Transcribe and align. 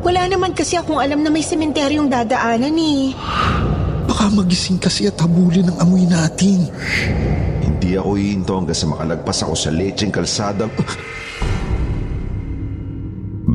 Wala 0.00 0.24
naman 0.32 0.56
kasi 0.56 0.80
akong 0.80 0.96
alam 0.96 1.20
na 1.20 1.28
may 1.28 1.44
sementeryong 1.44 2.08
dadaanan 2.08 2.72
eh. 2.72 3.12
Baka 4.08 4.32
magising 4.32 4.80
kasi 4.80 5.06
at 5.06 5.20
habulin 5.20 5.68
ang 5.68 5.78
amoy 5.84 6.08
natin. 6.08 6.66
Hindi 7.60 8.00
ako 8.00 8.10
hihinto 8.16 8.52
hanggang 8.56 8.78
sa 8.78 8.88
makalagpas 8.88 9.38
ako 9.44 9.54
sa 9.54 9.70
lecheng 9.70 10.12
kalsadang... 10.12 10.72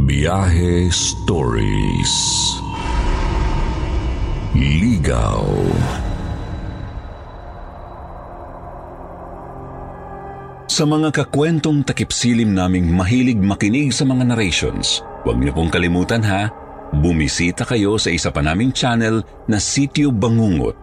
Biyahe 0.06 0.86
Stories 0.94 2.16
Ligaw 4.54 5.44
Sa 10.70 10.84
mga 10.84 11.10
kakwentong 11.10 11.88
takipsilim 11.88 12.52
naming 12.52 12.92
mahilig 12.92 13.40
makinig 13.40 13.96
sa 13.96 14.04
mga 14.04 14.36
narrations, 14.36 15.00
huwag 15.26 15.42
niyo 15.42 15.52
pong 15.58 15.74
kalimutan 15.74 16.22
ha, 16.22 16.48
bumisita 16.94 17.66
kayo 17.66 17.98
sa 17.98 18.14
isa 18.14 18.30
pa 18.30 18.46
naming 18.46 18.72
channel 18.72 19.26
na 19.50 19.58
Sityo 19.58 20.14
Bangungot. 20.14 20.78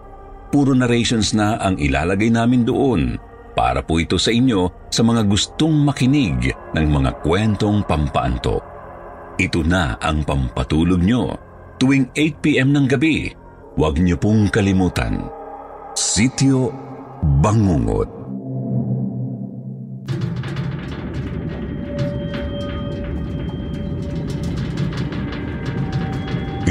Puro 0.52 0.76
narrations 0.76 1.32
na 1.32 1.56
ang 1.56 1.80
ilalagay 1.80 2.28
namin 2.28 2.66
doon 2.66 3.16
para 3.56 3.80
po 3.80 4.02
ito 4.02 4.20
sa 4.20 4.28
inyo 4.28 4.90
sa 4.92 5.00
mga 5.00 5.24
gustong 5.24 5.72
makinig 5.86 6.52
ng 6.76 6.86
mga 6.92 7.24
kwentong 7.24 7.86
pampaantok. 7.88 8.60
Ito 9.40 9.64
na 9.64 9.96
ang 9.96 10.26
pampatulog 10.28 11.00
nyo 11.00 11.32
tuwing 11.80 12.12
8pm 12.12 12.68
ng 12.68 12.86
gabi. 12.90 13.32
Huwag 13.72 13.96
niyo 13.96 14.20
pong 14.20 14.52
kalimutan. 14.52 15.24
Sityo 15.96 16.68
Bangungot. 17.40 18.21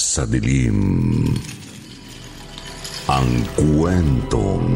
sa 0.00 0.24
dilim. 0.24 0.80
Ang 3.04 3.30
kwentong 3.52 4.68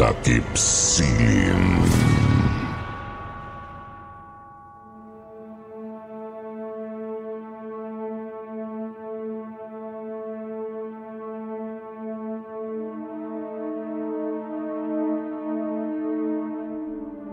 takip 0.00 0.48
silim. 0.56 1.84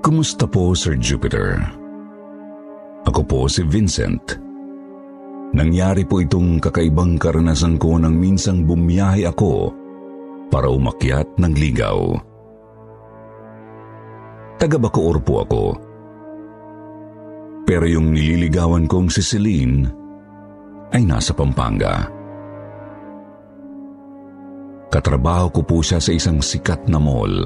Kumusta 0.02 0.44
po, 0.44 0.76
Sir 0.76 1.00
Jupiter? 1.00 1.56
Ako 3.08 3.24
po 3.24 3.40
si 3.48 3.64
Vincent. 3.64 4.41
Nangyari 5.52 6.08
po 6.08 6.24
itong 6.24 6.64
kakaibang 6.64 7.20
karanasan 7.20 7.76
ko 7.76 8.00
nang 8.00 8.16
minsang 8.16 8.64
bumiyahe 8.64 9.28
ako 9.28 9.76
para 10.48 10.72
umakyat 10.72 11.28
ng 11.36 11.54
ligaw. 11.60 12.16
Taga 14.56 14.80
Bacoor 14.80 15.20
po 15.20 15.44
ako. 15.44 15.64
Pero 17.68 17.84
yung 17.84 18.16
nililigawan 18.16 18.88
kong 18.88 19.12
si 19.12 19.20
Celine 19.20 19.92
ay 20.96 21.04
nasa 21.04 21.36
Pampanga. 21.36 22.08
Katrabaho 24.88 25.52
ko 25.52 25.62
po 25.68 25.78
siya 25.84 26.00
sa 26.00 26.16
isang 26.16 26.40
sikat 26.40 26.88
na 26.88 27.00
mall. 27.00 27.44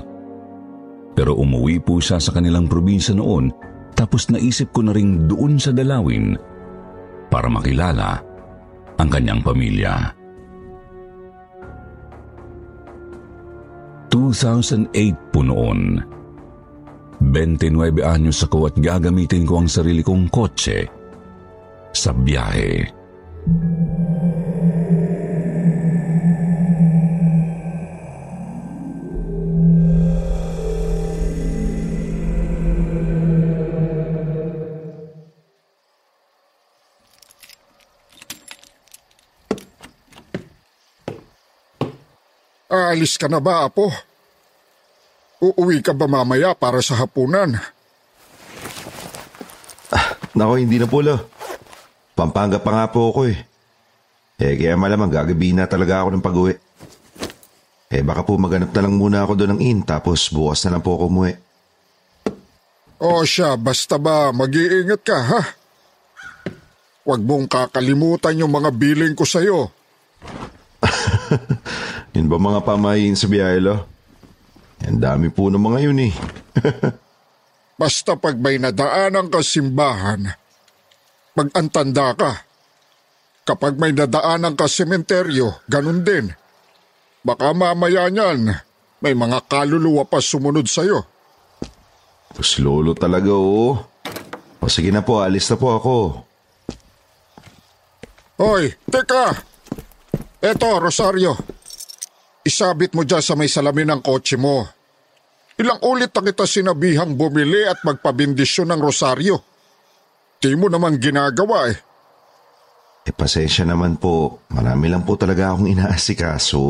Pero 1.18 1.38
umuwi 1.42 1.82
po 1.82 1.98
siya 1.98 2.22
sa 2.22 2.34
kanilang 2.38 2.70
probinsya 2.70 3.18
noon 3.18 3.50
tapos 3.98 4.30
naisip 4.30 4.70
ko 4.76 4.86
na 4.86 4.94
rin 4.94 5.26
doon 5.26 5.58
sa 5.58 5.74
Dalawin 5.74 6.38
para 7.36 7.52
makilala 7.52 8.24
ang 8.96 9.10
kanyang 9.12 9.44
pamilya. 9.44 10.16
2008 14.08 15.36
po 15.36 15.44
noon. 15.44 16.00
29 17.20 18.00
anyos 18.00 18.40
ako 18.48 18.72
at 18.72 18.76
gagamitin 18.80 19.44
ko 19.44 19.60
ang 19.60 19.68
sarili 19.68 20.00
kong 20.00 20.32
kotse 20.32 20.88
sa 21.92 22.16
biyahe. 22.16 22.88
Aalis 42.96 43.20
ka 43.20 43.28
na 43.28 43.44
ba, 43.44 43.68
Apo? 43.68 43.92
Uuwi 45.44 45.84
ka 45.84 45.92
ba 45.92 46.08
mamaya 46.08 46.56
para 46.56 46.80
sa 46.80 46.96
hapunan? 46.96 47.52
Nako, 50.32 50.56
hindi 50.56 50.80
na 50.80 50.88
po, 50.88 51.04
lo. 51.04 51.20
Pampanga 52.16 52.56
pa 52.64 52.72
nga 52.72 52.88
po 52.88 53.12
ako 53.12 53.28
eh. 53.28 53.36
Eh, 54.40 54.56
kaya 54.56 54.80
malamang 54.80 55.12
gagabi 55.12 55.52
na 55.52 55.68
talaga 55.68 56.08
ako 56.08 56.10
ng 56.16 56.24
pag-uwi. 56.24 56.56
Eh 57.92 58.00
baka 58.00 58.24
po 58.24 58.40
maganap 58.40 58.72
na 58.72 58.88
lang 58.88 58.96
muna 58.96 59.28
ako 59.28 59.44
doon 59.44 59.60
ng 59.60 59.62
inn 59.68 59.80
tapos 59.84 60.32
bukas 60.32 60.64
na 60.64 60.80
lang 60.80 60.84
po 60.84 60.96
ako 60.96 61.12
umuwi. 61.12 61.36
O 63.04 63.28
siya, 63.28 63.60
basta 63.60 64.00
ba 64.00 64.32
mag-iingat 64.32 65.04
ka 65.04 65.20
ha? 65.20 65.42
Huwag 67.04 67.22
mong 67.28 67.52
kakalimutan 67.52 68.40
yung 68.40 68.56
mga 68.56 68.72
billing 68.72 69.20
ko 69.20 69.28
sa'yo. 69.28 69.68
Yun 72.16 72.32
ba 72.32 72.40
mga 72.40 72.64
pamayin 72.64 73.20
sa 73.20 73.28
biyahe 73.28 73.60
lo? 73.60 73.76
Ang 74.88 75.04
dami 75.04 75.28
po 75.28 75.52
ng 75.52 75.60
mga 75.60 75.80
yun 75.84 76.00
eh. 76.08 76.14
Basta 77.82 78.16
pag 78.16 78.40
may 78.40 78.56
nadaanan 78.56 79.28
ka 79.28 79.44
simbahan, 79.44 80.24
mag-antanda 81.36 82.16
ka. 82.16 82.32
Kapag 83.44 83.76
may 83.76 83.92
nadaanan 83.92 84.56
ka 84.56 84.72
sementeryo, 84.72 85.60
ganun 85.68 86.08
din. 86.08 86.32
Baka 87.20 87.52
mamaya 87.52 88.08
niyan, 88.08 88.48
may 89.04 89.12
mga 89.12 89.44
kaluluwa 89.52 90.08
pa 90.08 90.24
sumunod 90.24 90.72
sa'yo. 90.72 91.04
Tapos 92.32 92.56
lolo 92.64 92.96
talaga 92.96 93.36
oo. 93.36 93.76
O 94.64 94.72
sige 94.72 94.90
na 94.90 95.04
po, 95.04 95.20
alis 95.20 95.52
na 95.52 95.60
po 95.60 95.76
ako. 95.76 95.96
Hoy, 98.40 98.72
teka! 98.88 99.36
Eto, 100.40 100.80
Rosario. 100.80 101.55
Isabit 102.46 102.94
mo 102.94 103.02
dyan 103.02 103.26
sa 103.26 103.34
may 103.34 103.50
salamin 103.50 103.90
ng 103.90 104.02
kotse 104.06 104.38
mo. 104.38 104.70
Ilang 105.58 105.82
ulit 105.82 106.14
na 106.14 106.22
kita 106.22 106.46
sinabihang 106.46 107.18
bumili 107.18 107.66
at 107.66 107.82
magpabindisyon 107.82 108.70
ng 108.70 108.82
Rosario. 108.86 109.42
Di 110.38 110.54
mo 110.54 110.70
naman 110.70 111.02
ginagawa 111.02 111.74
eh. 111.74 111.78
Eh 113.06 113.14
pasensya 113.14 113.66
naman 113.66 113.98
po, 113.98 114.46
marami 114.54 114.94
lang 114.94 115.02
po 115.02 115.18
talaga 115.18 115.54
akong 115.58 115.74
inaasikaso. 115.74 116.62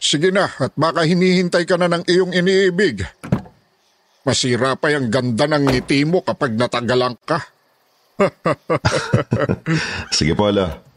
Sige 0.00 0.34
na 0.34 0.50
at 0.58 0.74
baka 0.74 1.06
hinihintay 1.06 1.62
ka 1.62 1.78
na 1.78 1.86
ng 1.86 2.02
iyong 2.10 2.34
iniibig. 2.34 3.06
Masira 4.26 4.74
pa 4.74 4.90
yung 4.90 5.06
ganda 5.06 5.46
ng 5.46 5.70
ngiti 5.70 6.02
mo 6.02 6.26
kapag 6.26 6.58
natagalang 6.58 7.14
ka. 7.22 7.38
Sige 10.16 10.34
po, 10.34 10.50
ala. 10.50 10.89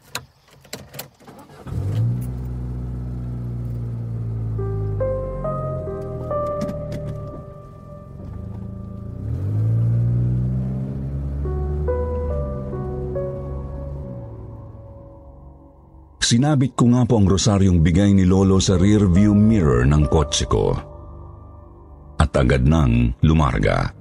Sinabit 16.24 16.72
ko 16.72 16.88
nga 16.88 17.04
po 17.04 17.20
ang 17.20 17.28
rosaryong 17.28 17.84
bigay 17.84 18.16
ni 18.16 18.24
Lolo 18.24 18.56
sa 18.56 18.80
rearview 18.80 19.36
mirror 19.36 19.84
ng 19.84 20.08
kotse 20.08 20.48
ko. 20.48 20.72
At 22.16 22.32
agad 22.32 22.64
nang 22.64 23.12
lumarga. 23.20 23.92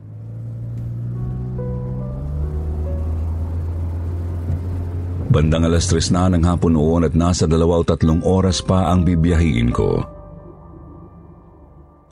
Bandang 5.28 5.68
alas 5.68 5.92
tres 5.92 6.16
na 6.16 6.32
ng 6.32 6.48
hapon 6.48 6.80
noon 6.80 7.04
at 7.04 7.12
nasa 7.12 7.44
dalawa 7.44 7.82
o 7.82 7.84
tatlong 7.84 8.24
oras 8.24 8.64
pa 8.64 8.88
ang 8.88 9.04
bibiyahiin 9.04 9.76
ko. 9.76 10.00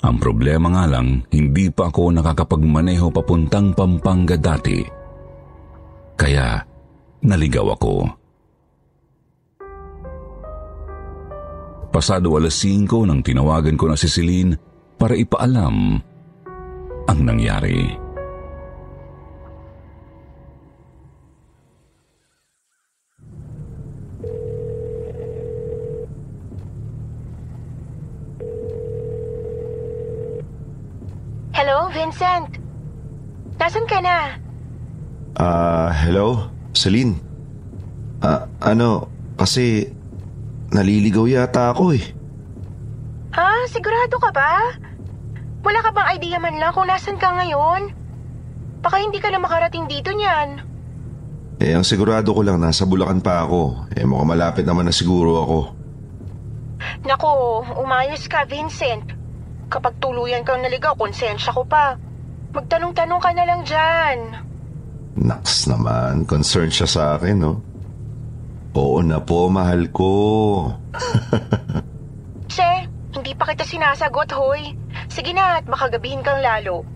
Ang 0.04 0.18
problema 0.20 0.76
nga 0.76 0.92
lang, 0.92 1.24
hindi 1.32 1.72
pa 1.72 1.88
ako 1.88 2.12
nakakapagmaneho 2.20 3.08
papuntang 3.16 3.72
Pampanga 3.72 4.36
dati. 4.36 4.84
Kaya 6.20 6.60
naligaw 7.24 7.80
ako. 7.80 8.21
Pasado 11.92 12.40
alas 12.40 12.56
5 12.64 13.04
nang 13.04 13.20
tinawagan 13.20 13.76
ko 13.76 13.92
na 13.92 14.00
si 14.00 14.08
Celine 14.08 14.56
para 14.96 15.12
ipaalam 15.12 16.00
ang 17.04 17.20
nangyari. 17.20 18.00
Hello, 31.52 31.92
Vincent? 31.92 32.56
Nasaan 33.60 33.86
ka 33.92 34.00
na? 34.00 34.40
Ah, 35.36 35.92
hello? 35.92 36.48
Celine? 36.72 37.20
Ah, 38.24 38.48
ano, 38.64 39.12
kasi 39.36 39.92
naliligaw 40.72 41.28
yata 41.28 41.72
ako 41.76 41.96
eh. 41.96 42.04
Ha? 43.32 43.68
Sigurado 43.72 44.16
ka 44.20 44.32
ba? 44.32 44.76
Wala 45.62 45.80
ka 45.86 45.92
bang 45.94 46.10
idea 46.18 46.38
man 46.42 46.58
lang 46.58 46.74
kung 46.74 46.90
nasan 46.90 47.22
ka 47.22 47.32
ngayon? 47.38 47.94
Baka 48.82 48.98
hindi 48.98 49.22
ka 49.22 49.30
na 49.30 49.38
makarating 49.38 49.86
dito 49.86 50.10
niyan. 50.10 50.72
Eh, 51.62 51.78
ang 51.78 51.86
sigurado 51.86 52.34
ko 52.34 52.42
lang 52.42 52.58
nasa 52.58 52.90
Bulacan 52.90 53.22
pa 53.22 53.46
ako. 53.46 53.94
Eh, 53.94 54.02
mukhang 54.02 54.34
malapit 54.34 54.66
naman 54.66 54.90
na 54.90 54.94
siguro 54.96 55.38
ako. 55.46 55.60
Nako, 57.06 57.62
umayos 57.78 58.26
ka, 58.26 58.50
Vincent. 58.50 59.06
Kapag 59.70 60.02
tuluyan 60.02 60.42
kang 60.42 60.66
naligaw, 60.66 60.98
konsensya 60.98 61.54
ko 61.54 61.62
pa. 61.62 61.94
Magtanong-tanong 62.52 63.22
ka 63.22 63.32
na 63.38 63.46
lang 63.46 63.62
dyan. 63.62 64.18
Naks 65.22 65.70
naman, 65.70 66.26
concerned 66.26 66.74
siya 66.74 66.90
sa 66.90 67.04
akin, 67.16 67.38
no? 67.38 67.62
Oo 68.72 69.04
na 69.04 69.20
po, 69.20 69.52
mahal 69.52 69.92
ko. 69.92 70.12
Se, 72.56 72.88
hindi 73.12 73.32
pa 73.36 73.52
kita 73.52 73.68
sinasagot, 73.68 74.32
hoy. 74.32 74.72
Sige 75.12 75.36
na 75.36 75.60
at 75.60 75.68
makagabihin 75.68 76.24
kang 76.24 76.40
lalo. 76.40 76.88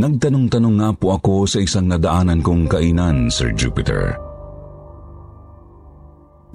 Nagtanong-tanong 0.00 0.76
nga 0.80 0.90
po 0.96 1.12
ako 1.12 1.44
sa 1.44 1.60
isang 1.60 1.84
nadaanan 1.84 2.40
kong 2.40 2.72
kainan, 2.72 3.28
Sir 3.28 3.52
Jupiter. 3.52 4.29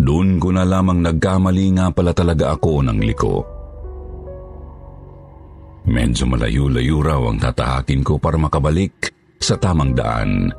Doon 0.05 0.37
ko 0.37 0.53
na 0.53 0.61
lamang 0.61 1.01
nagkamali 1.01 1.81
nga 1.81 1.89
pala 1.89 2.13
talaga 2.13 2.53
ako 2.53 2.85
ng 2.85 2.99
liko. 3.01 3.35
Medyo 5.89 6.29
malayo-layo 6.29 6.97
raw 7.01 7.21
ang 7.25 7.41
tatahakin 7.41 8.05
ko 8.05 8.21
para 8.21 8.37
makabalik 8.37 9.09
sa 9.41 9.57
tamang 9.57 9.97
daan. 9.97 10.53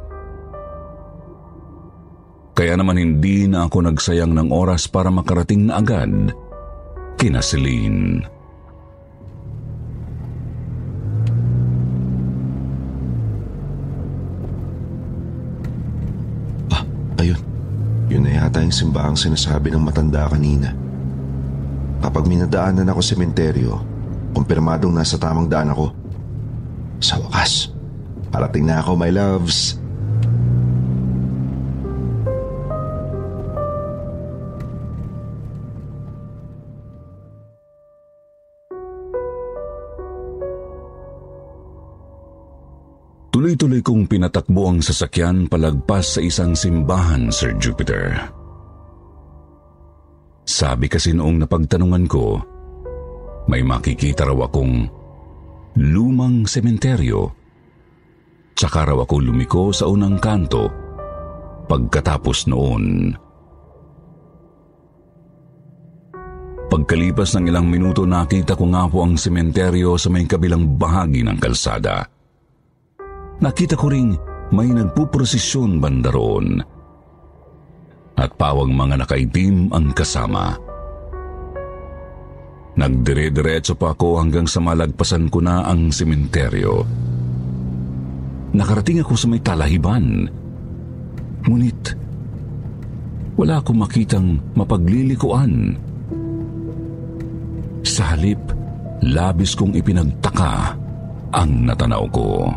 Kaya 2.57 2.75
naman 2.75 2.99
hindi 2.99 3.47
na 3.47 3.71
ako 3.71 3.87
nagsayang 3.87 4.35
ng 4.35 4.49
oras 4.51 4.91
para 4.91 5.15
makarating 5.15 5.71
na 5.71 5.79
agad 5.79 6.11
kina 7.21 7.39
Celine. 7.45 8.25
Ayun, 17.17 17.41
yun 18.07 18.23
na 18.23 18.43
yata 18.43 18.63
yung 18.63 18.75
simbahang 18.75 19.19
sinasabi 19.19 19.71
ng 19.75 19.83
matanda 19.83 20.31
kanina. 20.31 20.71
Kapag 22.03 22.29
minadaanan 22.29 22.87
ako 22.87 23.01
sementeryo, 23.03 23.83
kumpirmadong 24.37 24.95
nasa 24.95 25.17
tamang 25.19 25.49
daan 25.51 25.73
ako. 25.73 25.91
Sa 27.03 27.19
wakas, 27.19 27.73
parating 28.31 28.69
na 28.69 28.85
ako, 28.85 28.95
my 28.95 29.11
loves. 29.11 29.81
Tuloy-tuloy 43.57 43.81
kong 43.81 44.05
pinatakbo 44.05 44.69
ang 44.69 44.85
sasakyan 44.85 45.49
palagpas 45.49 46.05
sa 46.05 46.21
isang 46.21 46.53
simbahan, 46.53 47.33
Sir 47.33 47.57
Jupiter. 47.57 48.13
Sabi 50.45 50.93
kasi 50.93 51.17
noong 51.17 51.41
napagtanungan 51.41 52.05
ko, 52.05 52.37
may 53.49 53.65
makikita 53.65 54.29
raw 54.29 54.45
akong 54.45 54.85
lumang 55.81 56.45
sementeryo. 56.45 57.33
Tsaka 58.53 58.93
raw 58.93 59.01
ako 59.01 59.25
lumiko 59.25 59.73
sa 59.73 59.89
unang 59.89 60.21
kanto 60.21 60.69
pagkatapos 61.65 62.53
noon. 62.53 63.17
Pagkalipas 66.69 67.33
ng 67.41 67.49
ilang 67.49 67.73
minuto 67.73 68.05
nakita 68.05 68.53
ko 68.53 68.69
nga 68.69 68.85
po 68.85 69.01
ang 69.01 69.17
sementeryo 69.17 69.97
sa 69.97 70.13
may 70.13 70.29
kabilang 70.29 70.77
bahagi 70.77 71.25
ng 71.25 71.41
kalsada. 71.41 72.16
Nakita 73.37 73.77
ko 73.77 73.93
ring 73.93 74.17
may 74.55 74.73
nagpuprosesyon 74.73 75.77
banda 75.77 76.09
roon. 76.09 76.63
At 78.17 78.33
pawang 78.41 78.73
mga 78.73 79.05
nakaitim 79.05 79.69
ang 79.77 79.93
kasama. 79.93 80.57
Nagdire-diretso 82.77 83.77
pa 83.77 83.93
ako 83.93 84.21
hanggang 84.21 84.49
sa 84.49 84.61
malagpasan 84.61 85.29
ko 85.29 85.41
na 85.45 85.65
ang 85.69 85.93
sementeryo. 85.93 86.85
Nakarating 88.57 89.05
ako 89.05 89.13
sa 89.17 89.27
may 89.29 89.41
talahiban. 89.45 90.29
Ngunit, 91.45 91.83
wala 93.37 93.61
akong 93.61 93.81
makitang 93.81 94.41
mapaglilikuan. 94.57 95.77
Sa 97.85 98.17
halip, 98.17 98.41
labis 99.05 99.53
kong 99.53 99.77
ipinagtaka 99.77 100.73
ang 101.37 101.69
natanaw 101.69 102.05
ko. 102.09 102.49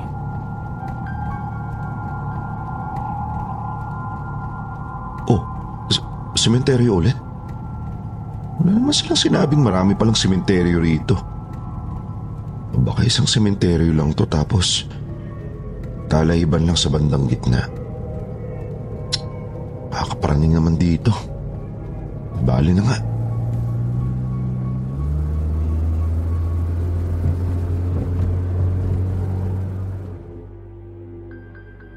Sementeryo 6.49 6.97
ulit? 6.97 7.17
Wala 8.57 8.73
naman 8.73 8.89
silang 8.89 9.21
sinabing 9.21 9.61
marami 9.61 9.93
palang 9.93 10.17
sementeryo 10.17 10.81
rito. 10.81 11.13
O 12.73 12.81
baka 12.81 13.05
isang 13.05 13.29
sementeryo 13.29 13.93
lang 13.93 14.17
to 14.17 14.25
tapos 14.25 14.89
talaiban 16.09 16.65
lang 16.65 16.73
sa 16.73 16.89
bandang 16.89 17.29
gitna. 17.29 17.69
Makakaparaning 19.93 20.57
naman 20.57 20.73
dito. 20.73 21.13
Bali 22.41 22.73
na 22.73 22.81
nga. 22.81 22.97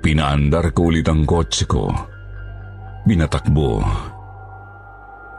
Pinaandar 0.02 0.76
ko 0.76 0.92
ulit 0.92 1.09
ang 1.09 1.25
kotse 1.25 1.64
ko. 1.64 1.88
Binatakbo. 3.09 4.12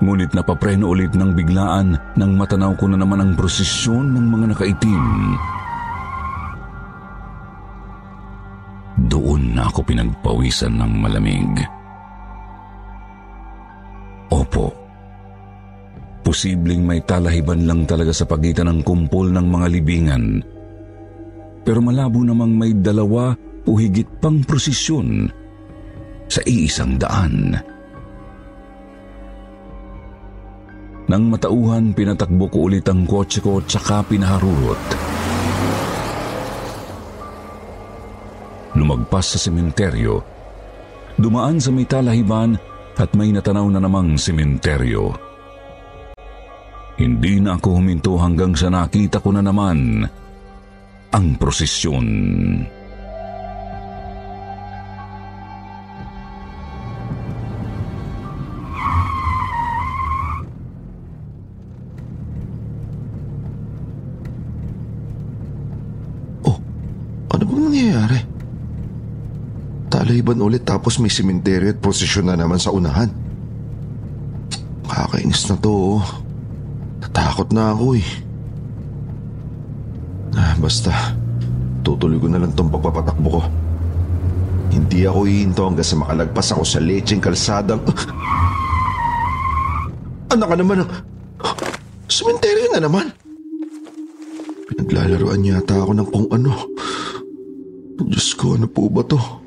Ngunit 0.03 0.36
napapreno 0.36 0.91
ulit 0.91 1.15
ng 1.15 1.31
biglaan 1.31 1.95
nang 2.19 2.36
matanaw 2.36 2.75
ko 2.75 2.91
na 2.91 3.00
naman 3.00 3.24
ang 3.24 3.31
prosesyon 3.39 4.12
ng 4.12 4.25
mga 4.36 4.45
nakaitim. 4.51 5.05
Doon 9.07 9.55
na 9.55 9.72
ako 9.72 9.79
pinagpawisan 9.88 10.75
ng 10.75 10.91
malamig. 11.00 11.55
Opo. 14.27 14.75
Posibleng 16.24 16.83
may 16.83 17.00
talahiban 17.07 17.63
lang 17.63 17.88
talaga 17.88 18.12
sa 18.12 18.27
pagitan 18.27 18.67
ng 18.67 18.79
kumpol 18.83 19.31
ng 19.31 19.48
mga 19.48 19.67
libingan. 19.72 20.43
Pero 21.63 21.79
malabo 21.79 22.19
namang 22.27 22.51
may 22.51 22.75
dalawa 22.75 23.31
o 23.63 23.72
higit 23.79 24.19
pang 24.19 24.43
prosesyon 24.43 25.31
sa 26.27 26.43
iisang 26.43 27.00
daan. 27.00 27.55
Nang 31.13 31.29
matauhan, 31.29 31.93
pinatakbo 31.93 32.50
ko 32.50 32.65
ulit 32.65 32.89
ang 32.89 33.05
kotse 33.05 33.38
ko 33.38 33.62
tsaka 33.62 34.01
pinaharurot. 34.01 34.82
Lumagpas 38.74 39.38
sa 39.38 39.38
sementeryo, 39.38 40.25
dumaan 41.22 41.62
sa 41.62 41.70
may 41.70 41.86
talahiban 41.86 42.58
at 42.98 43.13
may 43.13 43.29
natanaw 43.29 43.70
na 43.70 43.77
namang 43.77 44.17
sementeryo. 44.17 45.13
Hindi 46.98 47.46
na 47.46 47.62
ako 47.62 47.77
huminto 47.77 48.17
hanggang 48.17 48.58
sa 48.58 48.74
nakita 48.74 49.22
ko 49.22 49.38
na 49.38 49.46
naman 49.46 50.10
ang 51.13 51.27
prosesyon. 51.38 52.08
Oh, 52.65 52.83
Talaiban 70.24 70.39
ulit 70.39 70.63
tapos 70.63 71.03
may 71.03 71.12
sementeryo 71.12 71.75
at 71.75 71.84
prosesyon 71.84 72.32
na 72.32 72.39
naman 72.39 72.56
sa 72.56 72.72
unahan. 72.72 73.12
Kakainis 74.88 75.51
na 75.51 75.60
to. 75.60 76.00
oh. 76.00 76.03
Natakot 77.03 77.51
na 77.51 77.75
ako 77.75 78.00
eh. 78.00 78.08
Ah, 80.32 80.56
basta, 80.56 81.12
tutuloy 81.84 82.24
ko 82.24 82.32
na 82.32 82.39
lang 82.39 82.56
tong 82.56 82.72
pagpapatakbo 82.72 83.36
ko. 83.36 83.42
Hindi 84.72 85.03
ako 85.03 85.27
hihinto 85.27 85.68
hanggang 85.68 85.92
sa 85.92 86.00
makalagpas 86.00 86.56
ako 86.56 86.63
sa 86.63 86.80
lecheng 86.80 87.20
kalsadang... 87.20 87.84
Anak 90.32 90.48
ka 90.48 90.56
naman 90.56 90.88
ng... 90.88 90.89
Sementeryo 92.08 92.72
na 92.72 92.80
naman. 92.80 93.12
Pinaglalaroan 94.72 95.44
yata 95.44 95.84
ako 95.84 95.92
ng 96.00 96.08
kung 96.08 96.32
ano. 96.32 96.72
Diyos 98.08 98.32
ko, 98.39 98.56
ano 98.56 98.72
po 98.72 98.88
ba 98.88 99.03
to? 99.03 99.42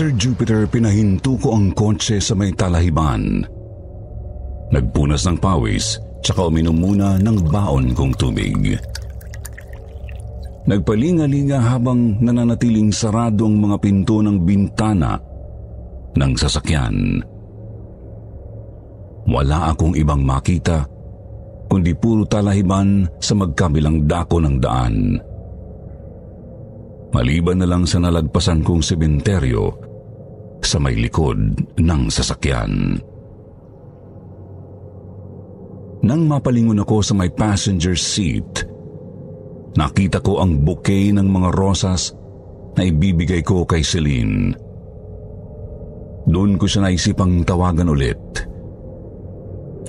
Sir 0.00 0.16
Jupiter, 0.16 0.64
pinahinto 0.64 1.36
ko 1.36 1.52
ang 1.52 1.76
kotse 1.76 2.24
sa 2.24 2.32
may 2.32 2.56
talahiban. 2.56 3.44
Nagpunas 4.72 5.28
ng 5.28 5.36
pawis, 5.36 6.00
tsaka 6.24 6.48
uminom 6.48 6.72
muna 6.72 7.20
ng 7.20 7.44
baon 7.52 7.92
kong 7.92 8.16
tubig. 8.16 8.80
Nagpalingalinga 10.64 11.60
habang 11.60 12.16
nananatiling 12.16 12.88
sarado 12.96 13.44
ang 13.44 13.60
mga 13.60 13.76
pinto 13.76 14.24
ng 14.24 14.40
bintana 14.40 15.20
ng 16.16 16.32
sasakyan. 16.32 17.20
Wala 19.28 19.68
akong 19.68 20.00
ibang 20.00 20.24
makita, 20.24 20.80
kundi 21.68 21.92
puro 21.92 22.24
talahiban 22.24 23.04
sa 23.20 23.36
magkabilang 23.36 24.08
dako 24.08 24.40
ng 24.40 24.56
daan. 24.64 25.20
Maliban 27.12 27.60
na 27.60 27.68
lang 27.68 27.84
sa 27.84 28.00
nalagpasan 28.00 28.64
kong 28.64 28.80
sementeryo 28.80 29.89
sa 30.64 30.80
may 30.80 30.96
likod 30.96 31.38
ng 31.76 32.02
sasakyan. 32.08 33.00
Nang 36.00 36.24
mapalingon 36.24 36.80
ako 36.80 37.04
sa 37.04 37.12
may 37.12 37.28
passenger 37.28 37.92
seat, 37.92 38.64
nakita 39.76 40.24
ko 40.24 40.40
ang 40.40 40.64
bouquet 40.64 41.12
ng 41.12 41.28
mga 41.28 41.48
rosas 41.52 42.16
na 42.76 42.88
ibibigay 42.88 43.44
ko 43.44 43.68
kay 43.68 43.84
Celine. 43.84 44.56
Doon 46.24 46.56
ko 46.56 46.64
siya 46.64 46.88
naisipang 46.88 47.44
tawagan 47.44 47.92
ulit. 47.92 48.20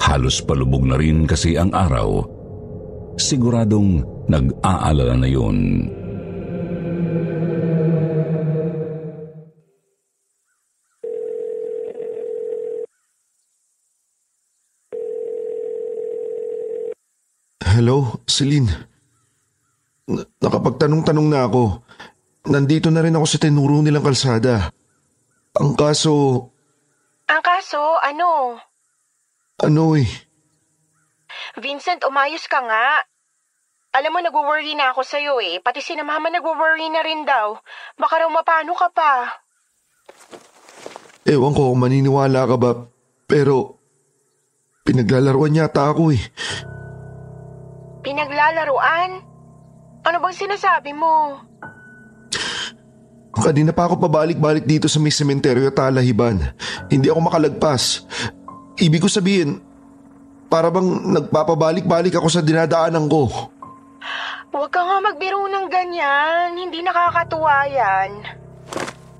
Halos 0.01 0.41
palubog 0.43 0.83
na 0.83 0.97
rin 0.97 1.29
kasi 1.29 1.55
ang 1.55 1.71
araw. 1.71 2.25
Siguradong 3.15 4.03
nag-aalala 4.27 5.15
na 5.15 5.29
yun. 5.29 5.87
Hello, 17.81 18.21
Celine. 18.29 18.69
N- 20.05 20.21
nakapagtanong-tanong 20.37 21.27
na 21.33 21.49
ako. 21.49 21.81
Nandito 22.53 22.93
na 22.93 23.01
rin 23.01 23.17
ako 23.17 23.25
sa 23.25 23.41
tinuro 23.41 23.81
nilang 23.81 24.05
kalsada. 24.05 24.69
Ang 25.57 25.73
kaso, 25.73 26.45
Ang 27.25 27.41
kaso, 27.41 27.81
ano? 28.05 28.61
ano 29.65 29.97
eh, 29.97 30.05
Vincent, 31.57 32.05
umayos 32.05 32.45
ka 32.45 32.61
nga. 32.61 33.01
Alam 33.97 34.13
mo, 34.13 34.19
nagwo-worry 34.21 34.77
na 34.77 34.93
ako 34.93 35.01
sa'yo 35.01 35.41
eh. 35.41 35.57
Pati 35.57 35.81
si 35.81 35.97
mama 35.97 36.29
nagwo-worry 36.29 36.85
na 36.93 37.01
rin 37.01 37.25
daw. 37.25 37.57
Baka 37.97 38.21
raw 38.21 38.29
mapano 38.29 38.77
ka 38.77 38.93
pa. 38.93 39.41
ewan 41.25 41.57
ko 41.57 41.73
kung 41.73 41.81
maniniwala 41.81 42.45
ka 42.45 42.61
ba, 42.61 42.77
pero 43.25 43.81
pinaglalaruan 44.85 45.57
yata 45.57 45.89
ako 45.89 46.13
eh. 46.13 46.21
Pinaglalaruan? 48.01 49.21
Ano 50.01 50.17
bang 50.17 50.35
sinasabi 50.35 50.91
mo? 50.97 51.37
Kanina 53.31 53.71
pa 53.71 53.87
ako 53.87 54.01
pabalik-balik 54.01 54.67
dito 54.67 54.91
sa 54.91 54.99
may 54.99 55.13
sementeryo 55.13 55.71
at 55.71 55.77
talahiban. 55.77 56.51
Hindi 56.91 57.07
ako 57.07 57.19
makalagpas. 57.31 58.03
Ibig 58.81 59.01
ko 59.01 59.07
sabihin, 59.07 59.61
para 60.51 60.67
bang 60.67 61.15
nagpapabalik-balik 61.15 62.11
ako 62.17 62.27
sa 62.27 62.43
dinadaanan 62.43 63.07
ko. 63.07 63.31
Huwag 64.51 64.67
ka 64.67 64.83
nga 64.83 64.97
magbiro 64.99 65.47
ng 65.47 65.67
ganyan. 65.71 66.59
Hindi 66.59 66.83
nakakatuwa 66.83 67.71
yan. 67.71 68.11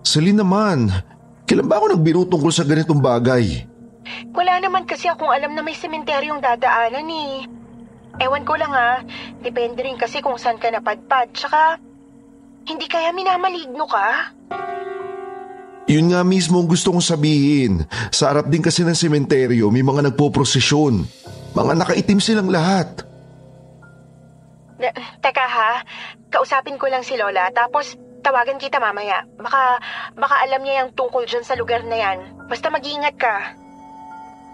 Celine 0.03 0.43
naman, 0.43 0.91
kailan 1.47 1.71
ba 1.71 1.79
ako 1.79 1.95
nagbiro 1.95 2.21
tungkol 2.27 2.51
sa 2.51 2.67
ganitong 2.67 2.99
bagay? 2.99 3.63
Wala 4.35 4.59
naman 4.59 4.83
kasi 4.83 5.07
akong 5.07 5.31
alam 5.31 5.55
na 5.55 5.63
may 5.63 5.77
sementeryong 5.77 6.43
dadaanan 6.43 7.07
eh. 7.07 7.60
Ewan 8.19 8.43
ko 8.43 8.59
lang 8.59 8.73
ha. 8.73 9.05
Depende 9.39 9.85
rin 9.85 9.95
kasi 9.95 10.19
kung 10.19 10.35
saan 10.35 10.59
ka 10.59 10.67
napadpad. 10.67 11.31
Tsaka, 11.31 11.79
Hindi 12.61 12.85
kaya 12.85 13.09
minamaligno 13.09 13.89
ka? 13.89 14.37
Yun 15.89 16.13
nga 16.13 16.21
mismo 16.21 16.61
ang 16.61 16.69
gusto 16.69 16.93
kong 16.93 17.01
sabihin. 17.01 17.89
Sa 18.13 18.29
harap 18.29 18.47
din 18.47 18.61
kasi 18.61 18.85
ng 18.85 18.93
sementeryo, 18.93 19.73
may 19.73 19.81
mga 19.81 20.13
nagpo-prosesyon. 20.13 21.03
Mga 21.57 21.73
nakaitim 21.73 22.21
silang 22.21 22.53
lahat. 22.53 23.01
Na- 24.77 24.93
teka 25.19 25.45
ha, 25.45 25.81
kausapin 26.29 26.77
ko 26.77 26.85
lang 26.85 27.01
si 27.01 27.17
Lola 27.17 27.49
tapos 27.49 27.97
tawagan 28.21 28.61
kita 28.61 28.77
mamaya. 28.77 29.25
Baka, 29.35 29.81
baka 30.13 30.35
alam 30.45 30.61
niya 30.61 30.85
yung 30.85 30.93
tungkol 30.93 31.25
dyan 31.25 31.43
sa 31.43 31.57
lugar 31.57 31.81
na 31.89 31.97
yan. 31.97 32.45
Basta 32.45 32.69
mag-iingat 32.69 33.17
ka. 33.17 33.35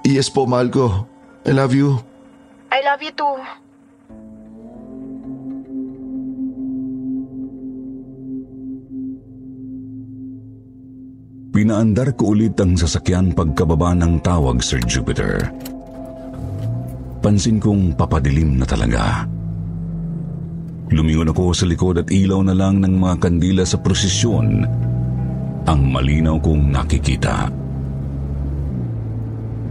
Yes 0.07 0.31
po, 0.31 0.47
mahal 0.47 0.71
ko. 0.71 1.03
I 1.43 1.51
love 1.51 1.75
you. 1.75 1.99
I 2.67 2.79
love 2.83 3.01
you 3.03 3.13
too. 3.15 3.35
Pinaandar 11.57 12.13
ko 12.13 12.37
ulit 12.37 12.53
ang 12.61 12.77
sasakyan 12.77 13.33
pagkababa 13.33 13.97
ng 13.97 14.21
tawag, 14.21 14.61
Sir 14.61 14.77
Jupiter. 14.85 15.49
Pansin 17.17 17.57
kong 17.57 17.97
papadilim 17.97 18.61
na 18.61 18.65
talaga. 18.69 19.25
Lumingon 20.93 21.33
ako 21.33 21.57
sa 21.57 21.65
likod 21.65 21.97
at 21.97 22.13
ilaw 22.13 22.45
na 22.45 22.53
lang 22.53 22.85
ng 22.85 22.93
mga 22.93 23.15
kandila 23.17 23.63
sa 23.65 23.81
prosesyon 23.81 24.69
ang 25.67 25.81
malinaw 25.91 26.39
kong 26.39 26.71
nakikita. 26.71 27.49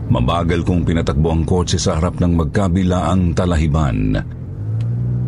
Mabagal 0.06 0.62
kong 0.62 0.86
pinatakbo 0.86 1.34
ang 1.34 1.42
kotse 1.42 1.82
sa 1.82 1.98
harap 1.98 2.22
ng 2.22 2.38
magkabilaang 2.38 3.34
talahiban 3.34 4.14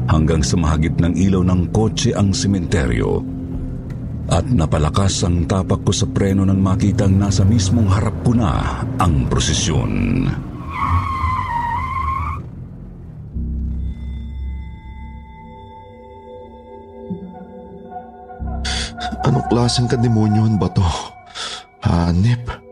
hanggang 0.09 0.41
sa 0.41 0.57
mahagip 0.57 0.97
ng 1.03 1.19
ilaw 1.19 1.43
ng 1.45 1.75
kotse 1.75 2.15
ang 2.17 2.33
sementeryo 2.33 3.21
at 4.29 4.45
napalakas 4.49 5.25
ang 5.25 5.49
tapak 5.49 5.81
ko 5.83 5.93
sa 5.93 6.05
preno 6.05 6.45
nang 6.45 6.61
makitang 6.61 7.17
nasa 7.17 7.49
mismong 7.49 7.89
harap 7.89 8.13
ko 8.23 8.37
na 8.37 8.85
ang 9.01 9.25
prosesyon. 9.27 10.25
Anong 19.29 19.45
klaseng 19.53 19.89
kademonyohan 19.89 20.57
ba 20.57 20.69
to? 20.73 20.85
Hanip. 21.85 22.68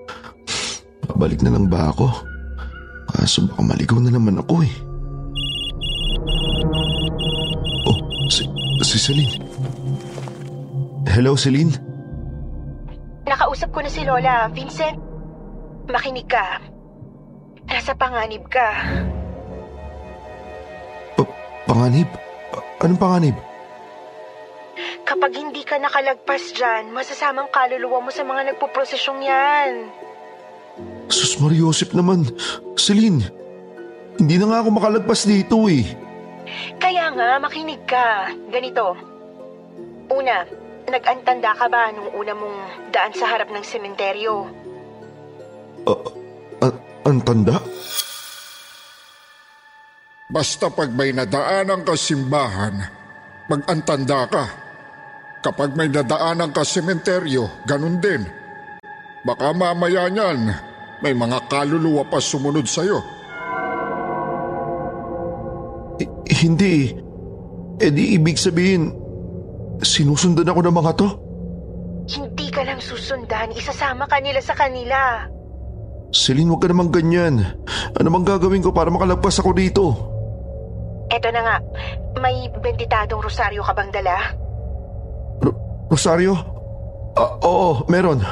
Pabalik 1.17 1.41
na 1.41 1.49
lang 1.49 1.73
ba 1.73 1.89
ako? 1.97 2.13
Kaso 3.09 3.49
baka 3.49 3.65
maligaw 3.65 3.97
na 4.05 4.13
naman 4.13 4.37
ako 4.37 4.61
eh. 4.61 4.75
Oh, 7.89 7.97
si, 8.29 8.45
si 8.85 9.01
Celine. 9.01 9.41
Hello, 11.09 11.33
Celine? 11.33 11.73
Nakausap 13.25 13.73
ko 13.73 13.81
na 13.81 13.89
si 13.89 14.05
Lola. 14.05 14.53
Vincent, 14.53 15.01
makinig 15.89 16.29
ka. 16.29 16.61
Nasa 17.65 17.97
panganib 17.97 18.45
ka. 18.53 18.77
Pa- 21.17 21.37
panganib? 21.65 22.13
Anong 22.85 23.01
panganib? 23.01 23.37
Kapag 25.09 25.33
hindi 25.33 25.65
ka 25.65 25.81
nakalagpas 25.81 26.53
dyan, 26.53 26.93
masasamang 26.93 27.49
kaluluwa 27.49 28.05
mo 28.05 28.13
sa 28.13 28.21
mga 28.21 28.53
nagpuprosesyong 28.53 29.25
yan. 29.25 29.73
Sus 31.07 31.39
Mariosip 31.39 31.95
naman. 31.97 32.27
Celine, 32.77 33.25
hindi 34.17 34.37
na 34.37 34.49
nga 34.49 34.59
ako 34.65 34.69
makalagpas 34.77 35.29
dito 35.29 35.69
eh. 35.69 35.85
Kaya 36.81 37.13
nga, 37.13 37.37
makinig 37.41 37.83
ka. 37.85 38.33
Ganito. 38.49 38.97
Una, 40.09 40.47
nag-antanda 40.87 41.53
ka 41.57 41.67
ba 41.67 41.91
nung 41.91 42.11
una 42.15 42.33
mong 42.33 42.59
daan 42.95 43.13
sa 43.13 43.27
harap 43.27 43.51
ng 43.51 43.65
sementeryo? 43.67 44.47
A- 45.87 46.83
ang 47.07 47.23
tanda? 47.23 47.63
Basta 50.27 50.67
pag 50.67 50.91
may 50.91 51.15
nadaanan 51.15 51.87
ka 51.87 51.95
simbahan, 51.95 52.83
mag-antanda 53.47 54.27
ka. 54.27 54.45
Kapag 55.47 55.79
may 55.79 55.87
nadaanan 55.87 56.51
ka 56.51 56.67
sementeryo, 56.67 57.47
ganun 57.63 58.03
din. 58.03 58.27
Baka 59.23 59.55
mamaya 59.55 60.11
niyan, 60.11 60.51
may 61.05 61.13
mga 61.13 61.45
kaluluwa 61.49 62.05
pa 62.09 62.19
sumunod 62.19 62.65
sa'yo. 62.65 62.99
Eh, 66.01 66.09
hindi 66.41 66.89
eh. 66.89 66.89
Eh 67.77 67.93
di 67.93 68.17
ibig 68.17 68.41
sabihin, 68.41 68.89
sinusundan 69.85 70.49
ako 70.49 70.61
ng 70.65 70.77
mga 70.77 70.93
to? 70.97 71.09
Hindi 72.07 72.49
ka 72.49 72.65
lang 72.65 72.81
susundan, 72.81 73.53
isasama 73.53 74.09
ka 74.09 74.17
nila 74.23 74.41
sa 74.41 74.57
kanila. 74.57 75.29
Celine, 76.15 76.49
huwag 76.49 76.63
ka 76.65 76.71
naman 76.71 76.89
ganyan. 76.89 77.43
Ano 77.99 78.09
bang 78.09 78.25
gagawin 78.25 78.65
ko 78.65 78.73
para 78.73 78.89
makalagpas 78.89 79.43
ako 79.43 79.53
dito? 79.53 79.85
Eto 81.13 81.29
na 81.29 81.43
nga, 81.43 81.57
may 82.23 82.49
benditadong 82.49 83.21
rosaryo 83.21 83.61
ka 83.61 83.77
bang 83.77 83.91
dala? 83.93 84.17
Ro- 85.45 85.61
Rosario? 85.93 86.33
Ah, 87.19 87.37
oo, 87.45 87.85
meron. 87.91 88.23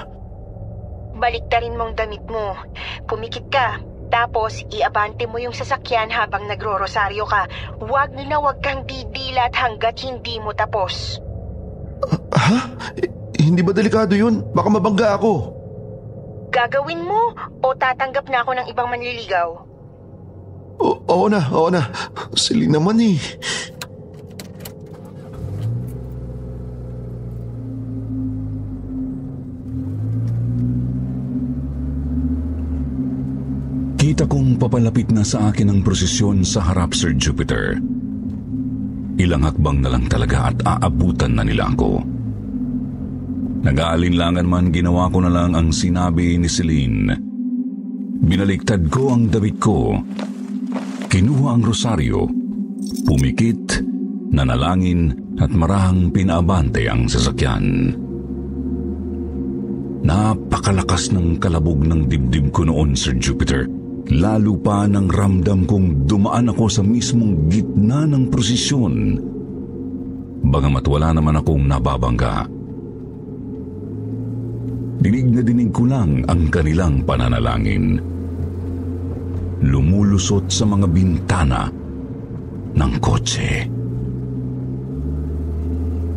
Baliktarin 1.14 1.79
mong 1.79 1.94
damit 1.94 2.24
mo. 2.27 2.59
Pumikit 3.07 3.46
ka. 3.48 3.79
Tapos, 4.11 4.62
iabante 4.70 5.27
mo 5.27 5.42
yung 5.42 5.57
sasakyan 5.57 6.11
habang 6.12 6.46
nagro-rosaryo 6.46 7.27
ka. 7.27 7.50
Huwag 7.83 8.14
na 8.14 8.38
huwag 8.38 8.62
kang 8.62 8.87
didilat 8.87 9.50
hanggat 9.55 9.98
hindi 10.03 10.38
mo 10.38 10.55
tapos. 10.55 11.18
Ha? 12.31 12.59
Eh, 13.00 13.11
hindi 13.42 13.64
ba 13.66 13.74
delikado 13.74 14.14
yun? 14.14 14.44
Baka 14.55 14.68
mabangga 14.70 15.18
ako. 15.18 15.50
Gagawin 16.55 17.03
mo 17.03 17.35
o 17.62 17.74
tatanggap 17.74 18.31
na 18.31 18.46
ako 18.46 18.50
ng 18.55 18.66
ibang 18.70 18.87
manliligaw? 18.87 19.66
O- 20.79 21.00
oo 21.11 21.27
na, 21.27 21.42
oo 21.50 21.70
na. 21.70 21.90
Celine 22.38 22.79
naman 22.79 23.03
eh. 23.03 23.18
Kita 34.14 34.31
kong 34.31 34.62
papalapit 34.62 35.11
na 35.11 35.27
sa 35.27 35.50
akin 35.50 35.74
ang 35.74 35.81
prosesyon 35.83 36.46
sa 36.46 36.62
harap 36.62 36.94
Sir 36.94 37.18
Jupiter. 37.18 37.74
Ilang 39.18 39.42
hakbang 39.42 39.83
na 39.83 39.90
lang 39.90 40.07
talaga 40.07 40.55
at 40.55 40.62
aabutan 40.62 41.35
na 41.35 41.42
nila 41.42 41.66
ako. 41.74 41.98
Nag-aalinlangan 43.66 44.46
man 44.46 44.70
ginawa 44.70 45.11
ko 45.11 45.18
na 45.18 45.35
lang 45.35 45.59
ang 45.59 45.74
sinabi 45.74 46.38
ni 46.38 46.46
Celine. 46.46 47.11
Binaliktad 48.22 48.87
ko 48.87 49.18
ang 49.18 49.35
damit 49.35 49.59
ko. 49.59 49.98
Kinuha 51.11 51.59
ang 51.59 51.66
rosaryo. 51.66 52.31
Pumikit, 53.11 53.83
nanalangin 54.31 55.11
at 55.42 55.50
marahang 55.50 56.14
pinaabante 56.14 56.87
ang 56.87 57.11
sasakyan. 57.11 57.98
Napakalakas 60.07 61.11
ng 61.11 61.42
kalabog 61.42 61.83
ng 61.83 62.07
dibdib 62.07 62.55
ko 62.55 62.62
noon, 62.62 62.94
Sir 62.94 63.18
Jupiter. 63.18 63.73
Lalo 64.12 64.60
pa 64.60 64.84
nang 64.84 65.08
ramdam 65.08 65.64
kong 65.64 66.04
dumaan 66.04 66.52
ako 66.52 66.68
sa 66.68 66.82
mismong 66.84 67.48
gitna 67.48 68.04
ng 68.04 68.28
prosesyon. 68.28 69.16
Bagamat 70.44 70.84
wala 70.84 71.16
naman 71.16 71.40
akong 71.40 71.64
nababangga. 71.64 72.44
Dinig 75.00 75.28
na 75.32 75.40
dinig 75.40 75.72
ko 75.72 75.88
lang 75.88 76.20
ang 76.28 76.52
kanilang 76.52 77.00
pananalangin. 77.08 77.96
Lumulusot 79.64 80.52
sa 80.52 80.68
mga 80.68 80.86
bintana 80.92 81.68
ng 82.76 82.92
kotse. 83.00 83.52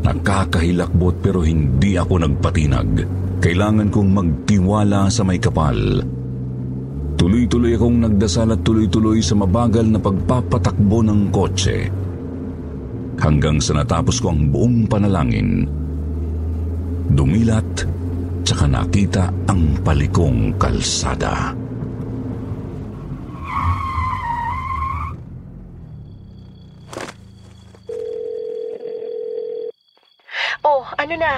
Nakakahilakbot 0.04 1.24
pero 1.24 1.44
hindi 1.44 1.96
ako 1.96 2.24
nagpatinag. 2.24 2.92
Kailangan 3.40 3.88
kong 3.92 4.10
magtiwala 4.12 5.08
sa 5.08 5.24
may 5.24 5.40
kapal. 5.40 6.04
Tuloy-tuloy 7.18 7.74
akong 7.74 7.98
nagdasal 8.06 8.54
at 8.54 8.62
tuloy-tuloy 8.62 9.26
sa 9.26 9.34
mabagal 9.34 9.90
na 9.90 9.98
pagpapatakbo 9.98 11.02
ng 11.02 11.34
kotse. 11.34 11.90
Hanggang 13.18 13.58
sa 13.58 13.74
natapos 13.74 14.22
ko 14.22 14.30
ang 14.30 14.54
buong 14.54 14.86
panalangin. 14.86 15.66
Dumilat, 17.10 17.90
tsaka 18.46 18.70
nakita 18.70 19.34
ang 19.50 19.82
palikong 19.82 20.54
kalsada. 20.62 21.58
Oh, 30.62 30.86
ano 31.02 31.14
na? 31.18 31.34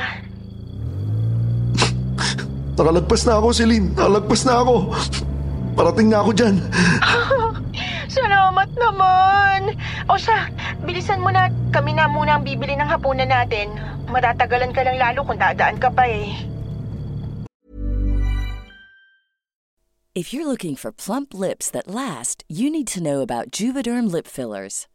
Nakalagpas 2.76 3.24
na 3.24 3.40
ako, 3.40 3.48
Celine. 3.56 3.96
Nakalagpas 3.96 4.42
na 4.44 4.54
ako. 4.60 4.76
Parating 5.80 6.12
na 6.12 6.20
ako 6.20 6.36
dyan. 6.36 6.56
Salamat 8.20 8.68
naman. 8.76 9.80
O 10.12 10.20
siya, 10.20 10.52
bilisan 10.84 11.24
mo 11.24 11.32
na. 11.32 11.48
Kami 11.72 11.96
na 11.96 12.12
muna 12.12 12.36
ang 12.36 12.44
bibili 12.44 12.76
ng 12.76 12.84
hapunan 12.84 13.32
natin. 13.32 13.72
matatagalan 14.10 14.74
ka 14.74 14.82
lang 14.82 14.98
lalo 14.98 15.22
kung 15.24 15.38
dadaan 15.38 15.78
ka 15.78 15.90
pa 15.94 16.10
eh. 16.10 16.28
If 20.18 20.34
you're 20.34 20.50
looking 20.50 20.76
for 20.76 20.92
plump 20.92 21.32
lips 21.32 21.72
that 21.72 21.88
last, 21.88 22.44
you 22.50 22.68
need 22.68 22.90
to 22.92 23.00
know 23.00 23.22
about 23.24 23.56
Juvederm 23.56 24.12
lip 24.12 24.28
fillers. 24.28 24.90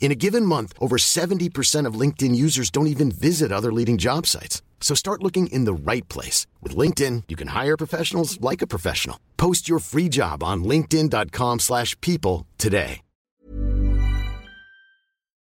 In 0.00 0.12
a 0.12 0.14
given 0.14 0.44
month, 0.44 0.74
over 0.78 0.96
70% 0.98 1.86
of 1.88 1.98
LinkedIn 1.98 2.36
users 2.36 2.70
don't 2.70 2.86
even 2.88 3.10
visit 3.10 3.50
other 3.50 3.72
leading 3.72 3.96
job 3.96 4.26
sites. 4.26 4.60
So 4.80 4.94
start 4.94 5.22
looking 5.22 5.46
in 5.48 5.64
the 5.64 5.72
right 5.72 6.06
place. 6.12 6.46
With 6.62 6.76
LinkedIn, 6.76 7.24
you 7.28 7.36
can 7.36 7.48
hire 7.48 7.76
professionals 7.78 8.38
like 8.42 8.60
a 8.60 8.66
professional. 8.68 9.18
Post 9.38 9.66
your 9.66 9.80
free 9.80 10.10
job 10.10 10.42
on 10.44 10.62
linkedin.com 10.62 11.58
slash 11.60 11.98
people 12.02 12.46
today. 12.58 13.00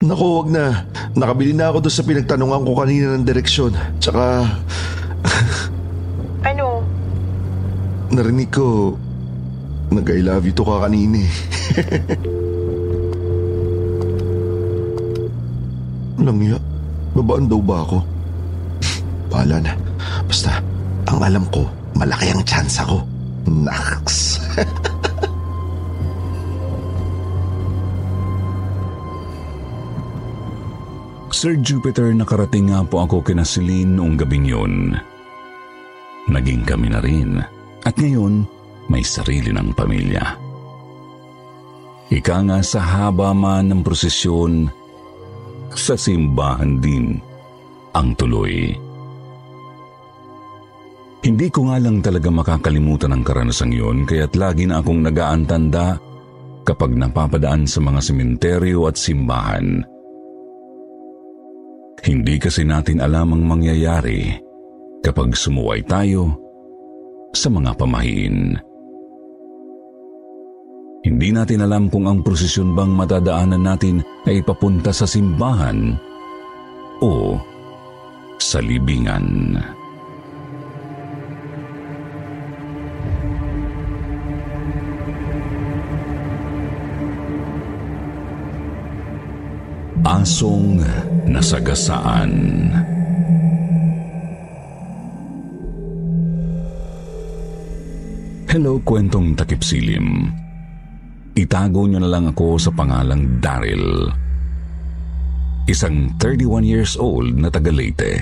Naku, 0.03 0.27
wag 0.35 0.51
na. 0.51 0.83
Nakabili 1.15 1.55
na 1.55 1.71
ako 1.71 1.87
doon 1.87 1.95
sa 1.95 2.03
pinagtanungan 2.03 2.67
ko 2.67 2.71
kanina 2.75 3.15
ng 3.15 3.23
direksyon. 3.23 3.71
Tsaka, 4.03 4.43
Ano? 6.51 6.83
narinig 8.11 8.51
ko, 8.51 8.99
nag-I 9.89 10.19
love 10.19 10.43
you 10.43 10.51
to 10.51 10.67
ka 10.67 10.83
kanina 10.85 11.23
eh. 11.23 11.31
iya. 16.31 16.59
Babaan 17.13 17.51
daw 17.51 17.59
ba 17.59 17.83
ako? 17.83 17.99
Bahala 19.27 19.59
na. 19.59 19.73
Basta, 20.23 20.63
ang 21.09 21.19
alam 21.19 21.45
ko, 21.51 21.67
malaki 21.99 22.31
ang 22.31 22.41
chance 22.47 22.79
ako. 22.79 23.03
Naks. 23.43 24.39
Sir 31.43 31.59
Jupiter, 31.59 32.15
nakarating 32.15 32.71
nga 32.71 32.87
po 32.87 33.03
ako 33.03 33.19
kina 33.19 33.43
Celine 33.43 33.99
noong 33.99 34.15
gabing 34.15 34.47
yun. 34.47 34.95
Naging 36.31 36.63
kami 36.63 36.87
na 36.87 37.03
rin. 37.03 37.43
At 37.83 37.99
ngayon, 37.99 38.47
may 38.87 39.03
sarili 39.03 39.51
ng 39.51 39.75
pamilya. 39.75 40.39
Ika 42.13 42.37
nga 42.47 42.63
sa 42.63 42.79
haba 42.79 43.35
man 43.35 43.75
ng 43.75 43.81
prosesyon, 43.83 44.71
sa 45.77 45.97
simbahan 45.97 46.79
din 46.81 47.17
ang 47.93 48.13
tuloy. 48.17 48.73
Hindi 51.23 51.47
ko 51.47 51.71
nga 51.71 51.79
lang 51.79 52.03
talaga 52.03 52.27
makakalimutan 52.27 53.15
ang 53.15 53.23
karanasang 53.23 53.71
yun 53.71 54.03
kaya't 54.03 54.35
lagi 54.35 54.67
na 54.67 54.83
akong 54.83 54.99
nagaantanda 54.99 55.95
kapag 56.67 56.99
napapadaan 56.99 57.63
sa 57.63 57.79
mga 57.79 57.99
sementeryo 58.03 58.91
at 58.91 58.99
simbahan. 58.99 59.87
Hindi 62.03 62.35
kasi 62.35 62.67
natin 62.67 62.99
alam 62.99 63.31
ang 63.31 63.43
mangyayari 63.47 64.35
kapag 64.99 65.31
sumuway 65.39 65.79
tayo 65.87 66.35
sa 67.31 67.47
mga 67.47 67.71
pamahiin. 67.79 68.59
Hindi 71.03 71.35
natin 71.35 71.59
alam 71.59 71.91
kung 71.91 72.07
ang 72.07 72.23
prosesyon 72.23 72.71
bang 72.79 72.87
matadaanan 72.95 73.59
natin 73.59 73.99
ay 74.23 74.39
papunta 74.39 74.95
sa 74.95 75.03
simbahan 75.03 75.99
o 77.03 77.35
sa 78.39 78.63
libingan. 78.63 79.59
Asong 90.07 90.79
nasagasaan. 91.27 92.31
Hello, 98.47 98.79
kwentong 98.85 99.35
takip. 99.35 99.59
Itago 101.33 101.89
niyo 101.89 101.97
na 101.97 102.13
lang 102.13 102.29
ako 102.29 102.61
sa 102.61 102.69
pangalang 102.69 103.41
Daryl. 103.41 104.05
Isang 105.65 106.13
31 106.21 106.61
years 106.61 106.93
old 106.93 107.33
na 107.33 107.49
taga 107.49 107.73
Leyte. 107.73 108.21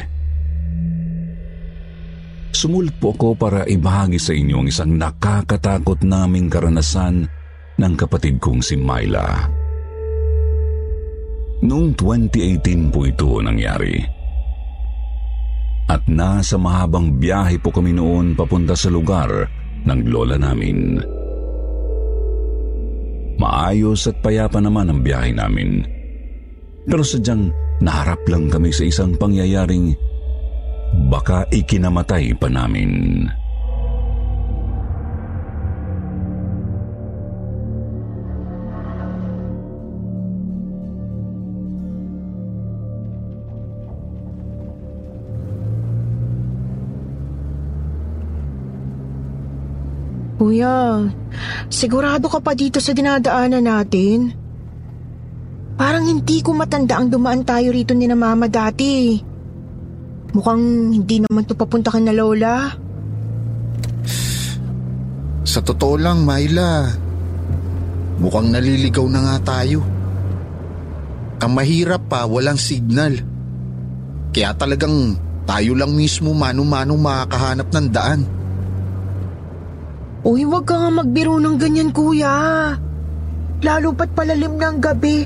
Sumulit 2.56 2.96
po 3.04 3.12
ako 3.12 3.36
para 3.36 3.68
ibahagi 3.68 4.16
sa 4.16 4.32
inyo 4.32 4.64
ang 4.64 4.68
isang 4.72 4.96
nakakatakot 4.96 6.08
naming 6.08 6.48
karanasan 6.48 7.28
ng 7.76 7.94
kapatid 8.00 8.40
kong 8.40 8.64
si 8.64 8.80
Myla. 8.80 9.44
Noong 11.68 11.92
2018 12.00 12.96
po 12.96 13.04
ito 13.04 13.44
nangyari. 13.44 14.00
At 15.92 16.08
nasa 16.08 16.56
mahabang 16.56 17.20
biyahe 17.20 17.60
po 17.60 17.76
kami 17.76 17.92
noon 17.92 18.40
papunta 18.40 18.72
sa 18.72 18.88
lugar 18.88 19.52
ng 19.84 20.00
lola 20.08 20.40
namin. 20.40 21.20
Maayos 23.40 24.10
at 24.10 24.20
payapa 24.20 24.60
naman 24.60 24.92
ang 24.92 25.00
biyahe 25.04 25.32
namin. 25.32 25.86
Pero 26.88 27.06
sadyang 27.06 27.54
naharap 27.82 28.22
lang 28.28 28.50
kami 28.50 28.74
sa 28.74 28.84
isang 28.86 29.16
pangyayaring 29.16 29.94
baka 31.08 31.48
ikinamatay 31.54 32.36
pa 32.36 32.52
namin. 32.52 33.24
Kuya, 50.42 51.06
sigurado 51.70 52.26
ka 52.26 52.42
pa 52.42 52.58
dito 52.58 52.82
sa 52.82 52.98
dinadaanan 52.98 53.62
natin? 53.62 54.34
Parang 55.78 56.02
hindi 56.02 56.42
ko 56.42 56.58
matanda 56.58 56.98
ang 56.98 57.14
dumaan 57.14 57.46
tayo 57.46 57.70
rito 57.70 57.94
ni 57.94 58.10
na 58.10 58.18
mama 58.18 58.50
dati. 58.50 59.22
Mukhang 60.34 60.98
hindi 60.98 61.22
naman 61.22 61.46
to 61.46 61.54
papunta 61.54 61.94
ka 61.94 62.02
na 62.02 62.10
lola. 62.10 62.74
Sa 65.46 65.62
totoo 65.62 66.02
lang, 66.02 66.26
Myla, 66.26 66.90
mukhang 68.18 68.50
naliligaw 68.50 69.06
na 69.14 69.22
nga 69.22 69.62
tayo. 69.62 69.86
Ang 71.38 71.52
mahirap 71.54 72.10
pa, 72.10 72.26
walang 72.26 72.58
signal. 72.58 73.14
Kaya 74.34 74.58
talagang 74.58 75.22
tayo 75.46 75.78
lang 75.78 75.94
mismo 75.94 76.34
mano-mano 76.34 76.98
makakahanap 76.98 77.70
ng 77.70 77.88
daan. 77.94 78.41
Uy, 80.22 80.46
wag 80.46 80.70
ka 80.70 80.78
nga 80.78 80.90
magbiro 80.94 81.42
ng 81.42 81.58
ganyan 81.58 81.90
kuya. 81.90 82.30
Lalo 83.62 83.90
pat 83.98 84.14
palalim 84.14 84.54
ng 84.54 84.78
gabi. 84.78 85.26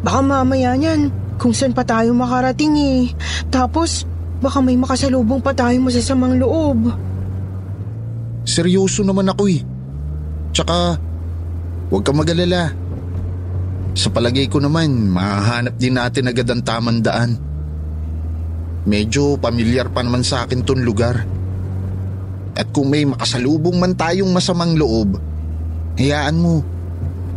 Baka 0.00 0.20
mamaya 0.24 0.72
niyan, 0.72 1.12
kung 1.36 1.52
saan 1.52 1.76
pa 1.76 1.84
tayo 1.84 2.16
makarating 2.16 2.76
eh. 2.76 3.12
Tapos, 3.52 4.08
baka 4.40 4.64
may 4.64 4.80
makasalubong 4.80 5.44
pa 5.44 5.52
tayo 5.52 5.76
masasamang 5.84 6.40
loob. 6.40 6.88
Seryoso 8.48 9.04
naman 9.04 9.28
ako 9.28 9.44
eh. 9.52 9.60
Tsaka, 10.56 10.96
huwag 11.92 12.02
kang 12.04 12.16
mag-alala. 12.16 12.72
Sa 13.92 14.08
palagay 14.08 14.48
ko 14.48 14.56
naman, 14.56 15.12
mahahanap 15.12 15.76
din 15.76 16.00
natin 16.00 16.32
agad 16.32 16.48
ang 16.48 16.64
tamang 16.64 17.04
daan. 17.04 17.36
Medyo 18.88 19.36
pamilyar 19.36 19.92
pa 19.92 20.00
naman 20.00 20.24
sa 20.24 20.48
akin 20.48 20.64
tong 20.64 20.80
lugar. 20.80 21.37
At 22.58 22.74
kung 22.74 22.90
may 22.90 23.06
makasalubong 23.06 23.78
man 23.78 23.94
tayong 23.94 24.34
masamang 24.34 24.74
loob, 24.74 25.14
hayaan 25.94 26.42
mo, 26.42 26.66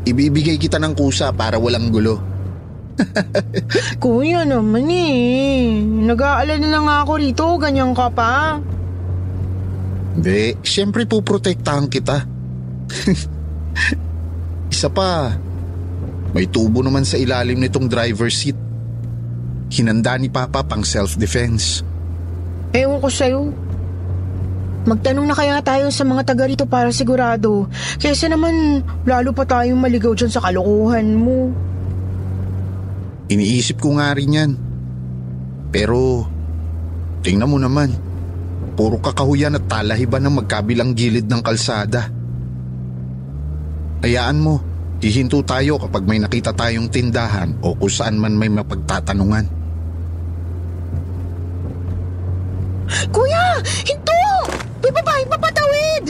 ibibigay 0.01 0.57
kita 0.57 0.81
ng 0.81 0.97
kusa 0.97 1.29
para 1.29 1.61
walang 1.61 1.93
gulo. 1.93 2.17
Kuya 4.01 4.41
naman 4.45 4.89
eh. 4.89 5.77
Nag-aalala 6.09 6.65
na 6.65 6.79
nga 6.81 6.95
ako 7.05 7.13
rito, 7.21 7.45
ganyan 7.61 7.93
ka 7.93 8.09
pa. 8.09 8.57
Hindi, 10.17 10.57
siyempre 10.65 11.05
puprotektahan 11.05 11.85
kita. 11.87 12.17
Isa 14.73 14.89
pa, 14.89 15.37
may 16.33 16.49
tubo 16.49 16.81
naman 16.81 17.05
sa 17.05 17.21
ilalim 17.21 17.61
nitong 17.61 17.87
driver 17.87 18.27
seat. 18.33 18.57
Hinanda 19.71 20.19
ni 20.19 20.27
Papa 20.27 20.65
pang 20.67 20.83
self-defense. 20.83 21.85
Ewan 22.75 22.99
ko 22.99 23.07
sa'yo. 23.07 23.70
Magtanong 24.81 25.29
na 25.29 25.37
kaya 25.37 25.61
tayo 25.61 25.93
sa 25.93 26.01
mga 26.01 26.25
taga 26.25 26.49
rito 26.49 26.65
para 26.65 26.89
sigurado. 26.89 27.69
Kesa 28.01 28.25
naman, 28.25 28.81
lalo 29.05 29.29
pa 29.29 29.45
tayong 29.45 29.77
maligaw 29.77 30.17
dyan 30.17 30.33
sa 30.33 30.41
kalokohan 30.41 31.13
mo. 31.13 31.53
Iniisip 33.29 33.77
ko 33.77 34.01
nga 34.01 34.09
rin 34.17 34.33
yan. 34.33 34.51
Pero, 35.69 36.25
tingnan 37.21 37.51
mo 37.51 37.61
naman. 37.61 37.93
Puro 38.73 38.97
kakahuyan 38.97 39.61
at 39.61 39.69
talahiban 39.69 40.25
ng 40.25 40.41
magkabilang 40.41 40.97
gilid 40.97 41.29
ng 41.29 41.41
kalsada. 41.45 42.09
Hayaan 44.01 44.41
mo, 44.41 44.57
hihinto 44.97 45.45
tayo 45.45 45.77
kapag 45.77 46.09
may 46.09 46.17
nakita 46.17 46.57
tayong 46.57 46.89
tindahan 46.89 47.53
o 47.61 47.77
kung 47.77 47.93
saan 47.93 48.17
man 48.17 48.33
may 48.33 48.49
mapagtatanungan. 48.49 49.45
Kuya! 53.13 53.61
Hinto! 53.85 54.00
May 54.81 54.91
babaeng 54.91 55.29
papatawid! 55.29 56.05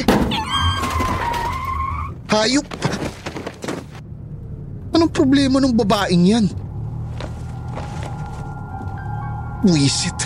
Hayop! 2.32 2.68
Anong 4.96 5.12
problema 5.12 5.60
ng 5.60 5.76
babaeng 5.76 6.24
yan? 6.24 6.46
Wisit, 9.68 10.18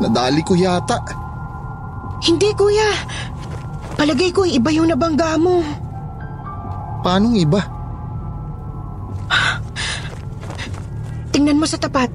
nadali 0.00 0.40
ko 0.42 0.56
yata. 0.56 0.98
Hindi, 2.24 2.50
kuya. 2.56 2.90
Palagay 3.94 4.32
ko 4.34 4.48
iba 4.48 4.72
yung 4.72 4.90
nabangga 4.90 5.36
mo. 5.38 5.62
Paanong 7.04 7.36
iba? 7.36 7.60
Tingnan 11.34 11.58
mo 11.60 11.66
sa 11.68 11.78
tapat. 11.78 12.10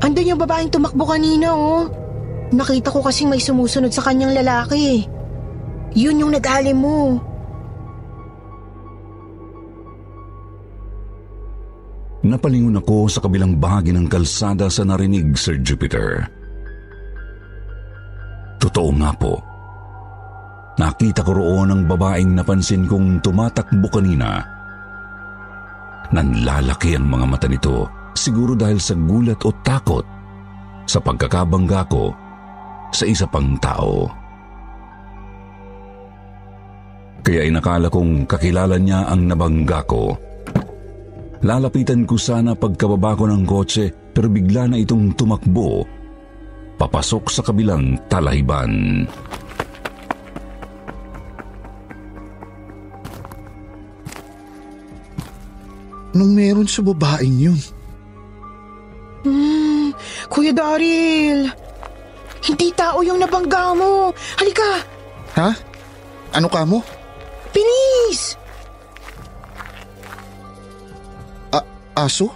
Andun 0.00 0.28
yung 0.28 0.40
babaeng 0.40 0.70
tumakbo 0.72 1.08
kanina, 1.08 1.52
oh. 1.56 2.05
Nakita 2.54 2.94
ko 2.94 3.02
kasing 3.02 3.26
may 3.26 3.42
sumusunod 3.42 3.90
sa 3.90 4.06
kanyang 4.06 4.38
lalaki. 4.38 5.02
Yun 5.98 6.22
yung 6.22 6.32
nag-alim 6.34 6.78
mo. 6.78 7.18
Napalingon 12.26 12.78
ako 12.78 13.06
sa 13.10 13.22
kabilang 13.22 13.58
bahagi 13.58 13.94
ng 13.94 14.06
kalsada 14.06 14.66
sa 14.70 14.82
narinig, 14.86 15.34
Sir 15.38 15.58
Jupiter. 15.62 16.26
Totoo 18.62 18.90
nga 18.98 19.10
po. 19.14 19.38
Nakita 20.76 21.24
ko 21.24 21.32
roon 21.32 21.72
ang 21.72 21.82
babaeng 21.88 22.36
napansin 22.36 22.84
kong 22.84 23.22
tumatakbo 23.22 23.88
kanina. 23.88 24.42
Nanlalaki 26.12 26.94
ang 26.94 27.08
mga 27.08 27.26
mata 27.26 27.48
nito, 27.48 27.88
siguro 28.14 28.52
dahil 28.54 28.78
sa 28.78 28.94
gulat 28.94 29.40
o 29.42 29.50
takot 29.64 30.04
sa 30.86 31.02
pagkakabangga 31.02 31.82
ko 31.90 32.25
sa 32.90 33.04
isa 33.06 33.26
pang 33.26 33.56
tao. 33.58 34.06
Kaya 37.26 37.42
inakala 37.42 37.90
kong 37.90 38.30
kakilala 38.30 38.78
niya 38.78 39.10
ang 39.10 39.26
nabangga 39.26 39.82
ko. 39.82 40.14
Lalapitan 41.42 42.06
ko 42.06 42.14
sana 42.14 42.54
pagkababa 42.54 43.18
ko 43.18 43.26
ng 43.26 43.42
kotse 43.42 43.90
pero 44.14 44.30
bigla 44.30 44.70
na 44.70 44.78
itong 44.78 45.12
tumakbo 45.18 45.84
papasok 46.76 47.24
sa 47.32 47.40
kabilang 47.40 47.96
talahiban. 48.06 49.04
Anong 56.16 56.32
meron 56.32 56.64
sa 56.64 56.80
babaeng 56.80 57.36
yun? 57.36 57.60
Hmm, 59.20 59.92
Kuya 60.32 60.56
Daryl. 60.56 61.52
Hindi 62.46 62.70
tao 62.72 63.02
yung 63.02 63.18
nabangga 63.18 63.74
mo. 63.74 64.14
Halika, 64.38 64.82
Ha? 65.36 65.50
Ano 66.32 66.48
ka 66.48 66.64
mo? 66.64 66.80
bilis! 67.52 68.36
A- 71.52 71.68
aso? 71.96 72.28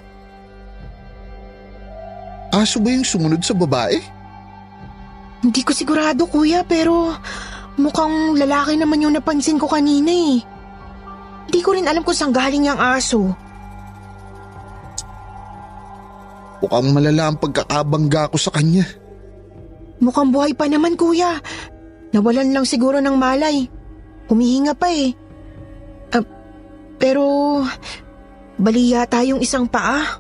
Aso 2.50 2.80
ba 2.80 2.88
yung 2.88 3.04
sumunod 3.04 3.44
sa 3.44 3.52
babae? 3.52 4.00
Hindi 5.40 5.60
ko 5.60 5.72
sigurado, 5.72 6.24
kuya, 6.28 6.64
pero 6.64 7.12
mukhang 7.76 8.36
lalaki 8.36 8.76
naman 8.76 9.04
yung 9.04 9.16
napansin 9.16 9.60
ko 9.60 9.68
kanina 9.68 10.08
eh. 10.08 10.40
Hindi 11.48 11.60
ko 11.60 11.72
rin 11.76 11.88
alam 11.88 12.04
kung 12.04 12.16
saan 12.16 12.32
galing 12.32 12.68
yung 12.68 12.80
aso. 12.80 13.32
Mukhang 16.60 16.88
malala 16.92 17.32
ang 17.32 17.38
pagkakabangga 17.40 18.28
ko 18.32 18.36
sa 18.36 18.52
kanya. 18.52 18.84
Mukhang 20.00 20.32
buhay 20.32 20.56
pa 20.56 20.64
naman, 20.64 20.96
kuya. 20.96 21.38
Nawalan 22.10 22.56
lang 22.56 22.66
siguro 22.66 22.98
ng 22.98 23.16
malay. 23.20 23.68
Humihinga 24.32 24.72
pa 24.74 24.88
eh. 24.88 25.12
Ah, 26.10 26.24
pero, 26.96 27.24
bali 28.56 28.96
yata 28.96 29.20
yung 29.22 29.44
isang 29.44 29.68
paa. 29.68 30.18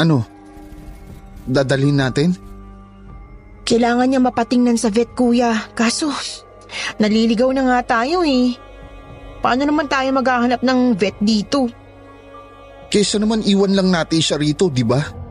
Ano? 0.00 0.24
Dadalhin 1.44 2.00
natin? 2.00 2.34
Kailangan 3.62 4.08
niya 4.10 4.20
mapatingnan 4.24 4.80
sa 4.80 4.88
vet, 4.90 5.12
kuya. 5.12 5.54
Kaso, 5.76 6.10
naliligaw 6.98 7.52
na 7.52 7.62
nga 7.68 8.00
tayo 8.00 8.24
eh. 8.26 8.56
Paano 9.44 9.62
naman 9.68 9.86
tayo 9.86 10.08
maghahanap 10.14 10.64
ng 10.64 10.80
vet 10.96 11.18
dito? 11.20 11.68
Kesa 12.88 13.20
naman 13.20 13.44
iwan 13.44 13.74
lang 13.76 13.88
natin 13.92 14.20
siya 14.22 14.38
rito, 14.38 14.70
di 14.70 14.84
ba? 14.86 15.21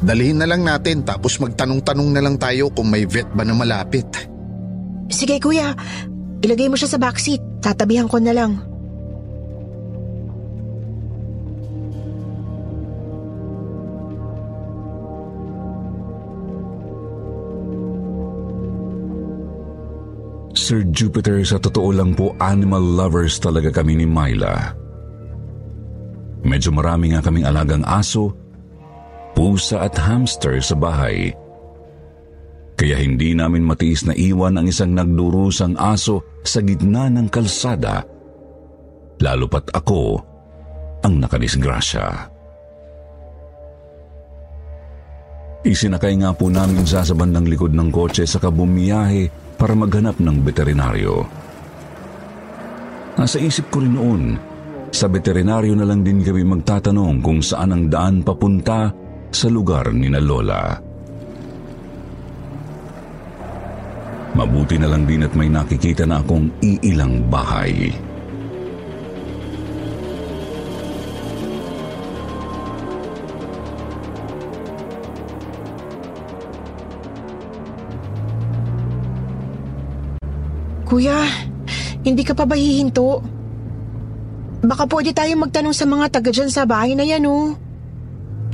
Dalhin 0.00 0.40
na 0.40 0.48
lang 0.48 0.64
natin 0.64 1.04
tapos 1.04 1.36
magtanong-tanong 1.44 2.08
na 2.16 2.24
lang 2.24 2.40
tayo 2.40 2.72
kung 2.72 2.88
may 2.88 3.04
vet 3.04 3.28
ba 3.36 3.44
na 3.44 3.52
malapit. 3.52 4.08
Sige 5.12 5.36
kuya, 5.36 5.76
ilagay 6.40 6.72
mo 6.72 6.76
siya 6.80 6.96
sa 6.96 6.98
backseat. 7.02 7.60
Tatabihan 7.60 8.08
ko 8.08 8.16
na 8.16 8.32
lang. 8.32 8.70
Sir 20.70 20.86
Jupiter, 20.94 21.42
sa 21.42 21.58
totoo 21.58 21.90
lang 21.90 22.14
po, 22.14 22.32
animal 22.38 22.80
lovers 22.80 23.42
talaga 23.42 23.74
kami 23.74 23.98
ni 23.98 24.06
Myla. 24.06 24.70
Medyo 26.46 26.70
marami 26.72 27.10
nga 27.10 27.20
kaming 27.20 27.44
alagang 27.44 27.82
aso, 27.82 28.32
pusa 29.40 29.88
at 29.88 29.96
hamster 29.96 30.60
sa 30.60 30.76
bahay. 30.76 31.32
Kaya 32.76 33.00
hindi 33.00 33.32
namin 33.32 33.64
matiis 33.64 34.04
na 34.04 34.12
iwan 34.12 34.60
ang 34.60 34.68
isang 34.68 34.92
nagdurusang 34.92 35.80
aso 35.80 36.20
sa 36.44 36.60
gitna 36.60 37.08
ng 37.08 37.32
kalsada, 37.32 38.04
lalo 39.24 39.48
pat 39.48 39.72
ako 39.72 40.20
ang 41.00 41.24
nakadisgrasya. 41.24 42.28
Isinakay 45.64 46.20
nga 46.20 46.32
po 46.36 46.48
namin 46.52 46.84
sa 46.84 47.04
sa 47.04 47.16
bandang 47.16 47.48
likod 47.48 47.72
ng 47.72 47.88
kotse 47.92 48.24
sa 48.24 48.40
kabumiyahe 48.40 49.56
para 49.56 49.76
maghanap 49.76 50.16
ng 50.20 50.40
veterinaryo. 50.40 51.24
Nasa 53.16 53.36
isip 53.36 53.68
ko 53.68 53.84
rin 53.84 53.92
noon, 53.92 54.22
sa 54.88 55.04
veterinaryo 55.08 55.76
na 55.76 55.84
lang 55.84 56.00
din 56.00 56.24
kami 56.24 56.48
magtatanong 56.48 57.20
kung 57.20 57.44
saan 57.44 57.76
ang 57.76 57.84
daan 57.92 58.24
papunta 58.24 58.88
sa 59.30 59.46
lugar 59.48 59.94
ni 59.94 60.10
na 60.10 60.18
Lola. 60.18 60.78
Mabuti 64.34 64.78
na 64.78 64.86
lang 64.86 65.06
din 65.06 65.26
at 65.26 65.34
may 65.34 65.50
nakikita 65.50 66.06
na 66.06 66.22
akong 66.22 66.50
iilang 66.62 67.26
bahay. 67.26 67.90
Kuya, 80.90 81.22
hindi 82.02 82.26
ka 82.26 82.34
pa 82.34 82.42
ba 82.42 82.58
hihinto? 82.58 83.22
Baka 84.66 84.90
pwede 84.90 85.14
tayo 85.14 85.38
magtanong 85.38 85.70
sa 85.70 85.86
mga 85.86 86.06
taga 86.10 86.34
dyan 86.34 86.50
sa 86.50 86.66
bahay 86.66 86.98
na 86.98 87.06
yan, 87.06 87.30
oh. 87.30 87.69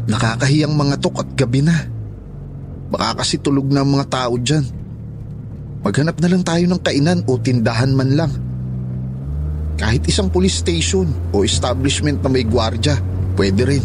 Nakakahiyang 0.06 0.74
mga 0.74 1.02
tok 1.02 1.26
at 1.26 1.28
gabi 1.34 1.66
na. 1.66 1.74
Baka 2.86 3.22
kasi 3.22 3.42
tulog 3.42 3.66
na 3.70 3.82
ang 3.82 3.90
mga 3.90 4.06
tao 4.06 4.38
dyan. 4.38 4.62
Maghanap 5.82 6.16
na 6.22 6.28
lang 6.30 6.42
tayo 6.46 6.64
ng 6.66 6.80
kainan 6.82 7.20
o 7.26 7.38
tindahan 7.38 7.90
man 7.94 8.14
lang. 8.14 8.32
Kahit 9.76 10.06
isang 10.06 10.30
police 10.30 10.62
station 10.62 11.10
o 11.34 11.42
establishment 11.42 12.22
na 12.22 12.30
may 12.30 12.46
gwardya, 12.46 12.96
pwede 13.34 13.62
rin. 13.66 13.84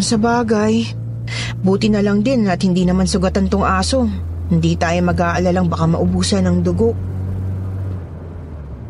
Sa 0.00 0.16
bagay, 0.16 0.88
buti 1.60 1.92
na 1.92 2.00
lang 2.00 2.24
din 2.24 2.48
at 2.48 2.64
hindi 2.64 2.88
naman 2.88 3.04
sugatan 3.04 3.46
tong 3.52 3.62
aso. 3.62 4.08
Hindi 4.48 4.76
tayo 4.76 4.98
mag-aalalang 5.04 5.68
baka 5.68 5.84
maubusan 5.88 6.48
ng 6.48 6.58
dugo. 6.64 6.92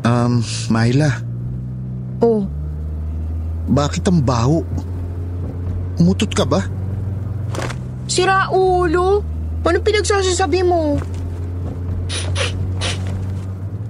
Um, 0.03 0.43
Myla, 0.67 1.33
Oh, 2.23 2.47
bakit 3.67 4.07
ang 4.07 4.23
baho? 4.23 4.63
Umutot 6.01 6.31
ka 6.33 6.45
ba? 6.47 6.61
sira 8.13 8.45
ulo? 8.53 9.25
Anong 9.63 9.85
pinagsasasabi 9.89 10.61
mo? 10.61 10.99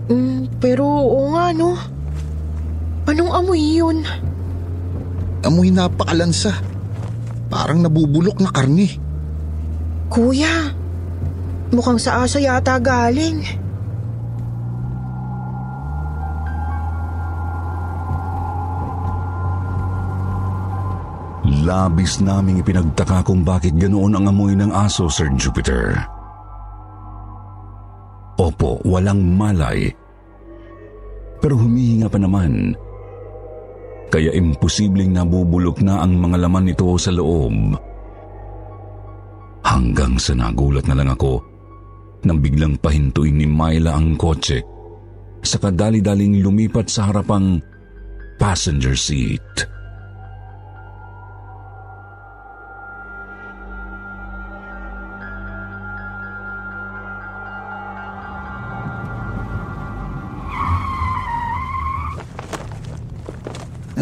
Mm, 0.07 0.61
pero 0.63 0.85
oo 0.85 1.33
nga 1.33 1.51
no. 1.51 1.75
Anong 3.03 3.31
amoy 3.35 3.83
yun? 3.83 3.99
Amoy 5.43 5.75
napakalansa. 5.75 6.55
Parang 7.51 7.83
nabubulok 7.83 8.39
na 8.39 8.53
karni. 8.53 8.95
Kuya, 10.07 10.71
mukhang 11.73 11.99
sa 11.99 12.23
aso 12.23 12.39
yata 12.39 12.79
galing. 12.79 13.62
Labis 21.63 22.19
naming 22.19 22.59
ipinagtaka 22.59 23.23
kung 23.23 23.47
bakit 23.47 23.71
ganoon 23.79 24.19
ang 24.19 24.27
amoy 24.27 24.51
ng 24.51 24.75
aso, 24.75 25.07
Sir 25.07 25.31
Jupiter. 25.39 25.95
Opo, 28.35 28.83
walang 28.83 29.23
malay. 29.39 29.87
Pero 31.39 31.55
humihinga 31.55 32.11
pa 32.11 32.19
naman. 32.19 32.75
Kaya 34.11 34.35
imposibleng 34.35 35.15
nabubulok 35.15 35.79
na 35.79 36.03
ang 36.03 36.19
mga 36.19 36.37
laman 36.43 36.67
nito 36.67 36.91
sa 36.99 37.15
loob. 37.15 37.79
Hanggang 39.63 40.19
sa 40.19 40.35
nagulat 40.35 40.83
na 40.85 40.99
lang 40.99 41.09
ako 41.15 41.39
nang 42.27 42.43
biglang 42.43 42.75
pahintuin 42.79 43.39
ni 43.39 43.47
Myla 43.47 43.95
ang 43.95 44.19
kotse 44.19 44.59
sa 45.43 45.59
kadali-daling 45.59 46.39
lumipat 46.39 46.87
sa 46.87 47.11
harapang 47.11 47.59
passenger 48.39 48.95
seat. 48.95 49.72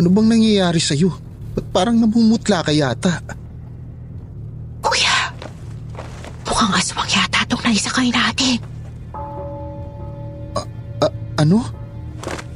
Ano 0.02 0.10
bang 0.10 0.34
nangyayari 0.34 0.82
sa'yo? 0.82 1.14
Ba't 1.54 1.70
parang 1.70 2.02
namumutla 2.02 2.66
ka 2.66 2.74
yata? 2.74 3.22
Kuya, 4.82 5.30
mukhang 6.42 6.74
aswang 6.74 7.06
yata 7.06 7.46
itong 7.46 7.62
naisakay 7.62 8.10
natin. 8.10 8.58
Ano? 11.38 11.62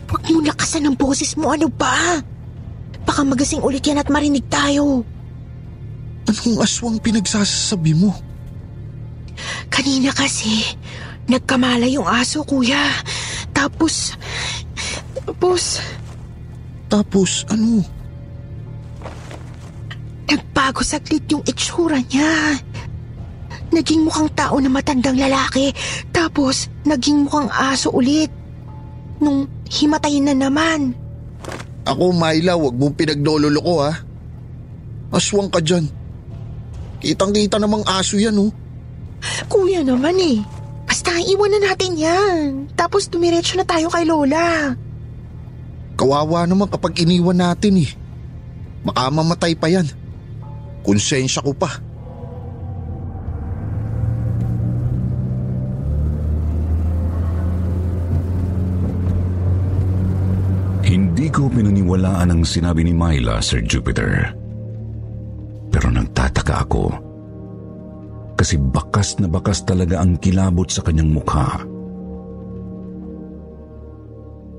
Huwag 0.09 0.25
mo 0.33 0.41
lakasan 0.41 0.89
ang 0.89 0.97
boses 0.97 1.37
mo, 1.37 1.53
ano 1.53 1.69
ba? 1.69 2.17
Baka 3.05 3.21
magasing 3.21 3.61
ulit 3.61 3.85
yan 3.85 4.01
at 4.01 4.09
marinig 4.09 4.49
tayo. 4.49 5.05
Anong 6.25 6.65
aswang 6.65 6.97
pinagsasabi 6.97 7.93
mo? 7.93 8.09
Kanina 9.69 10.09
kasi, 10.17 10.65
nagkamala 11.29 11.85
yung 11.85 12.09
aso, 12.09 12.41
kuya. 12.41 12.89
Tapos, 13.53 14.17
tapos, 15.13 15.77
Tapos 16.89 17.43
ano? 17.49 17.83
nagbago 20.55 20.81
saglit 20.81 21.27
yung 21.29 21.43
itsura 21.45 22.01
niya. 22.09 22.57
Naging 23.69 24.07
mukhang 24.07 24.31
tao 24.33 24.57
na 24.57 24.71
matandang 24.71 25.19
lalaki, 25.19 25.75
tapos 26.09 26.71
naging 26.87 27.27
mukhang 27.27 27.51
aso 27.51 27.91
ulit. 27.91 28.31
Nung 29.21 29.45
himatayin 29.69 30.31
na 30.31 30.35
naman. 30.35 30.95
Ako, 31.85 32.15
Myla, 32.15 32.57
wag 32.57 32.75
mong 32.75 32.95
pinaglololo 32.97 33.61
ha. 33.83 33.93
Aswang 35.13 35.53
ka 35.53 35.61
dyan. 35.61 35.85
Kitang-kita 36.99 37.61
namang 37.61 37.85
aso 37.85 38.17
yan, 38.17 38.35
oh. 38.41 38.51
Kuya 39.51 39.85
naman 39.85 40.17
eh. 40.17 40.41
Basta 40.87 41.13
iwan 41.19 41.51
na 41.53 41.59
natin 41.71 41.93
yan. 41.93 42.47
Tapos 42.73 43.07
dumiretso 43.11 43.55
na 43.55 43.65
tayo 43.67 43.91
kay 43.91 44.03
Lola. 44.07 44.73
Kawawa 45.95 46.43
naman 46.43 46.67
kapag 46.67 47.07
iniwan 47.07 47.39
natin 47.39 47.87
eh. 47.87 47.91
Baka 48.83 49.07
mamatay 49.09 49.55
pa 49.55 49.71
yan. 49.71 49.87
Konsensya 50.83 51.41
ko 51.41 51.55
pa. 51.55 51.81
Hindi 60.85 61.33
ko 61.33 61.49
pinaniwalaan 61.49 62.29
ang 62.29 62.43
sinabi 62.45 62.85
ni 62.85 62.93
Myla, 62.93 63.41
Sir 63.41 63.65
Jupiter. 63.65 64.29
Pero 65.73 65.89
nagtataka 65.89 66.69
ako. 66.69 66.83
Kasi 68.37 68.61
bakas 68.61 69.17
na 69.17 69.25
bakas 69.25 69.65
talaga 69.65 70.03
ang 70.03 70.19
kilabot 70.21 70.69
sa 70.69 70.85
kanyang 70.85 71.09
mukha. 71.09 71.74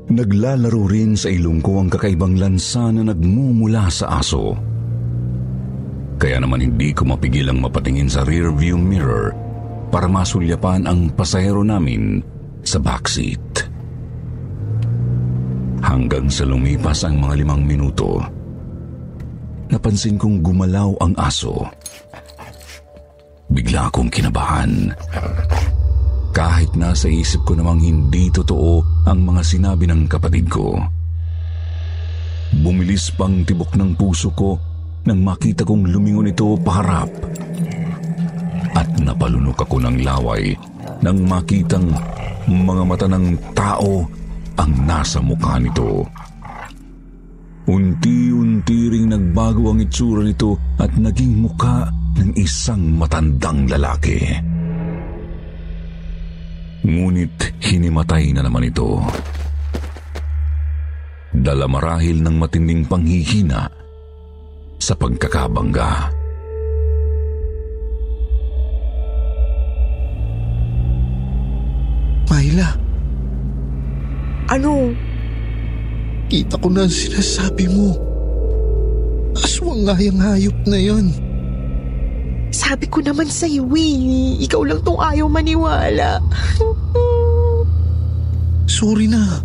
Naglalaro 0.06 0.86
rin 0.86 1.18
sa 1.18 1.26
ilong 1.26 1.58
ko 1.58 1.82
ang 1.82 1.90
kakaibang 1.90 2.38
lansa 2.38 2.94
na 2.94 3.10
nagmumula 3.10 3.90
sa 3.90 4.22
aso. 4.22 4.54
Kaya 6.16 6.38
naman 6.38 6.62
hindi 6.62 6.94
ko 6.94 7.10
mapigilang 7.10 7.58
mapatingin 7.58 8.06
sa 8.06 8.22
rearview 8.22 8.78
mirror 8.78 9.34
para 9.90 10.06
masulyapan 10.06 10.86
ang 10.86 11.10
pasahero 11.10 11.66
namin 11.66 12.22
sa 12.62 12.78
backseat. 12.78 13.66
Hanggang 15.82 16.30
sa 16.30 16.46
lumipas 16.46 17.02
ang 17.02 17.18
mga 17.18 17.42
limang 17.42 17.62
minuto, 17.66 18.22
napansin 19.70 20.18
kong 20.18 20.38
gumalaw 20.38 20.94
ang 21.02 21.14
aso. 21.18 21.66
Bigla 23.50 23.90
akong 23.90 24.10
kinabahan. 24.10 24.90
Kahit 26.36 26.76
nasa 26.76 27.08
isip 27.08 27.48
ko 27.48 27.56
namang 27.56 27.80
hindi 27.80 28.28
totoo 28.28 28.84
ang 29.08 29.24
mga 29.24 29.40
sinabi 29.40 29.88
ng 29.88 30.04
kapatid 30.04 30.52
ko. 30.52 30.76
Bumilis 32.60 33.08
pang 33.16 33.40
tibok 33.40 33.72
ng 33.72 33.96
puso 33.96 34.28
ko 34.36 34.60
nang 35.08 35.24
makita 35.24 35.64
kong 35.64 35.88
lumingon 35.88 36.28
ito 36.28 36.52
paharap. 36.60 37.08
At 38.76 38.84
napalunok 39.00 39.64
ako 39.64 39.80
ng 39.80 40.04
laway 40.04 40.52
nang 41.00 41.24
makitang 41.24 41.88
mga 42.44 42.82
mata 42.84 43.08
ng 43.08 43.26
tao 43.56 44.04
ang 44.60 44.72
nasa 44.84 45.24
mukha 45.24 45.56
nito. 45.56 46.04
Unti-unti 47.64 48.92
ring 48.92 49.08
nagbago 49.08 49.72
ang 49.72 49.80
itsura 49.80 50.20
nito 50.20 50.60
at 50.76 50.92
naging 51.00 51.48
mukha 51.48 51.88
ng 52.20 52.36
isang 52.36 52.92
matandang 52.92 53.64
lalaki. 53.72 54.52
Ngunit 56.86 57.58
hinimatay 57.66 58.30
na 58.30 58.46
naman 58.46 58.70
ito. 58.70 59.02
Dala 61.34 61.66
marahil 61.66 62.22
ng 62.22 62.38
matinding 62.38 62.86
panghihina 62.86 63.66
sa 64.78 64.94
pagkakabangga. 64.94 66.14
Myla, 72.30 72.70
Ano? 74.46 74.94
kita 76.30 76.54
ko 76.58 76.70
na 76.70 76.86
ang 76.86 76.94
sinasabi 76.94 77.66
mo. 77.66 77.98
Aswang 79.34 79.82
nga 79.82 79.98
yung 79.98 80.22
hayop 80.22 80.58
na 80.70 80.78
yan. 80.78 81.25
Sabi 82.56 82.88
ko 82.88 83.04
naman 83.04 83.28
sa'yo 83.28 83.68
eh. 83.76 84.40
Ikaw 84.48 84.62
lang 84.64 84.80
tong 84.80 84.96
ayaw 84.96 85.28
maniwala. 85.28 86.24
Sorry 88.64 89.04
na. 89.04 89.44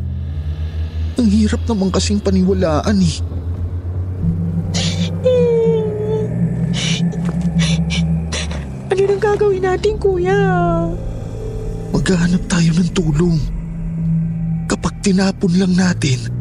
Ang 1.19 1.27
hirap 1.27 1.59
naman 1.67 1.91
kasing 1.91 2.23
paniwalaan 2.23 3.03
eh. 3.03 3.15
ano 8.91 9.01
nang 9.03 9.23
gagawin 9.23 9.63
natin, 9.63 9.99
kuya? 9.99 10.39
Maghahanap 11.91 12.43
tayo 12.47 12.71
ng 12.79 12.91
tulong. 12.95 13.39
Kapag 14.71 15.03
tinapon 15.03 15.51
lang 15.59 15.75
natin, 15.75 16.31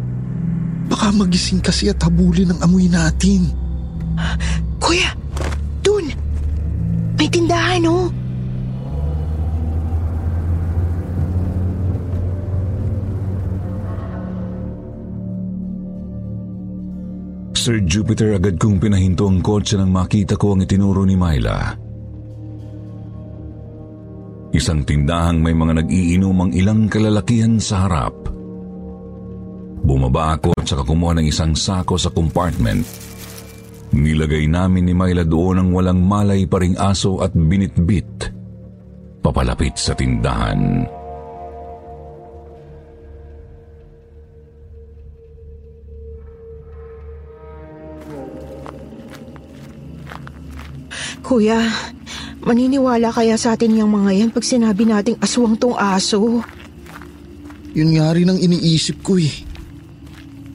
baka 0.87 1.11
magising 1.11 1.59
kasi 1.59 1.91
at 1.91 1.99
habulin 1.99 2.55
ang 2.55 2.63
amoy 2.63 2.87
natin. 2.87 3.51
May 7.31 7.39
tindahan, 7.47 7.87
oh! 7.87 8.11
Sir 17.55 17.87
Jupiter 17.87 18.35
agad 18.35 18.59
kong 18.59 18.83
pinahinto 18.83 19.31
ang 19.31 19.39
kotse 19.47 19.79
nang 19.79 19.95
makita 19.95 20.35
ko 20.35 20.59
ang 20.59 20.67
itinuro 20.67 21.07
ni 21.07 21.15
Myla. 21.15 21.79
Isang 24.51 24.83
tindahang 24.83 25.39
may 25.39 25.55
mga 25.55 25.87
nag-iinumang 25.87 26.51
ilang 26.51 26.91
kalalakihan 26.91 27.63
sa 27.63 27.87
harap. 27.87 28.27
Bumaba 29.87 30.35
ako 30.35 30.51
at 30.59 30.67
saka 30.67 30.83
kumuha 30.83 31.15
ng 31.23 31.31
isang 31.31 31.55
sako 31.55 31.95
sa 31.95 32.11
compartment. 32.11 33.10
Nilagay 33.91 34.47
namin 34.47 34.87
ni 34.87 34.95
Myla 34.95 35.27
doon 35.27 35.59
ang 35.59 35.71
walang 35.75 35.99
malay 36.07 36.47
pa 36.47 36.63
ring 36.63 36.79
aso 36.79 37.19
at 37.19 37.35
binitbit 37.35 38.31
papalapit 39.21 39.77
sa 39.77 39.93
tindahan. 39.93 40.87
Kuya, 51.31 51.63
maniniwala 52.43 53.15
kaya 53.15 53.39
sa 53.39 53.55
atin 53.55 53.79
yung 53.79 53.95
mga 53.95 54.11
yan 54.19 54.31
pag 54.35 54.43
sinabi 54.43 54.83
nating 54.83 55.15
aswang 55.23 55.55
tong 55.55 55.79
aso? 55.79 56.43
Yun 57.71 57.91
nga 57.95 58.11
rin 58.11 58.27
ang 58.27 58.39
iniisip 58.41 58.99
ko 58.99 59.15
eh. 59.15 59.31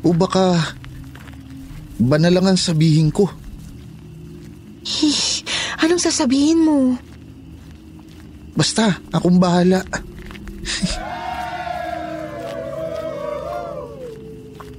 O 0.04 0.12
baka, 0.12 0.76
ba 2.00 2.20
na 2.20 2.32
lang 2.32 2.46
ang 2.48 2.60
sabihin 2.60 3.12
ko? 3.12 3.30
Hih, 4.86 5.44
anong 5.84 6.02
sasabihin 6.02 6.62
mo? 6.62 6.78
Basta, 8.56 9.00
akong 9.12 9.40
bahala. 9.40 9.84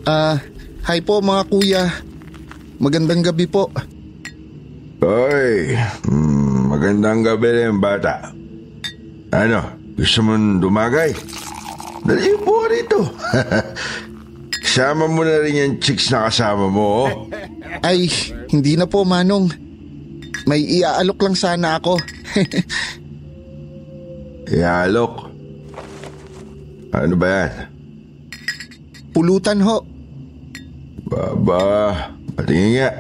Ah, 0.07 0.39
hi 0.87 1.03
po 1.03 1.19
mga 1.19 1.43
kuya. 1.51 1.83
Magandang 2.79 3.27
gabi 3.27 3.51
po. 3.51 3.67
Hoy, 5.03 5.75
mm, 6.07 6.71
magandang 6.71 7.27
gabi 7.27 7.51
rin 7.51 7.83
bata. 7.83 8.31
Ano, 9.35 9.67
gusto 9.99 10.23
mong 10.23 10.63
dumagay? 10.63 11.11
Dali 12.07 12.39
po 12.39 12.71
rito. 12.71 13.03
Kasama 14.77 15.09
mo 15.09 15.25
na 15.25 15.41
rin 15.41 15.57
yung 15.57 15.81
chicks 15.81 16.13
na 16.13 16.29
kasama 16.29 16.69
mo. 16.69 17.09
oh. 17.09 17.33
Ay, 17.89 18.13
hindi 18.53 18.77
na 18.77 18.85
po 18.85 19.09
manong. 19.09 19.49
May 20.45 20.69
iaalok 20.69 21.17
lang 21.25 21.33
sana 21.33 21.81
ako. 21.81 21.97
Ialok. 24.53 25.33
Ano 26.93 27.17
ba 27.17 27.25
yan? 27.25 27.53
Pulutan 29.17 29.65
ho. 29.65 29.81
Baba, 31.09 32.13
patingin 32.37 32.77
nga. 32.77 32.91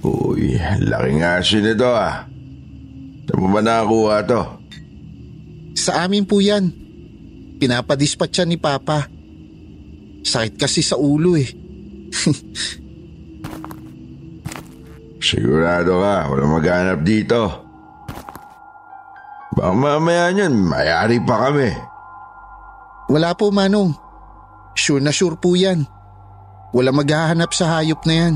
Uy, 0.00 0.56
laking 0.88 1.20
aso 1.20 1.60
nito 1.60 1.92
ah. 1.92 2.24
Saan 3.28 3.38
mo 3.44 3.52
ba 3.52 3.60
nakakuha 3.60 4.24
to? 4.24 4.63
Sa 5.84 6.08
amin 6.08 6.24
po 6.24 6.40
yan. 6.40 6.72
Pinapadispatch 7.60 8.40
yan 8.40 8.56
ni 8.56 8.56
Papa. 8.56 9.04
Sakit 10.24 10.56
kasi 10.56 10.80
sa 10.80 10.96
ulo 10.96 11.36
eh. 11.36 11.44
Sigurado 15.20 16.00
ka, 16.00 16.32
walang 16.32 16.56
maghanap 16.56 17.04
dito. 17.04 17.52
Baka 19.52 19.72
mamaya 19.76 20.32
niyan, 20.32 20.56
mayari 20.56 21.20
pa 21.20 21.48
kami. 21.48 21.68
Wala 23.12 23.36
po 23.36 23.52
manong. 23.52 23.92
Sure 24.72 25.04
na 25.04 25.12
sure 25.12 25.36
po 25.36 25.52
yan. 25.52 25.84
Wala 26.72 26.96
maghahanap 26.96 27.52
sa 27.52 27.76
hayop 27.76 28.00
na 28.08 28.14
yan. 28.16 28.34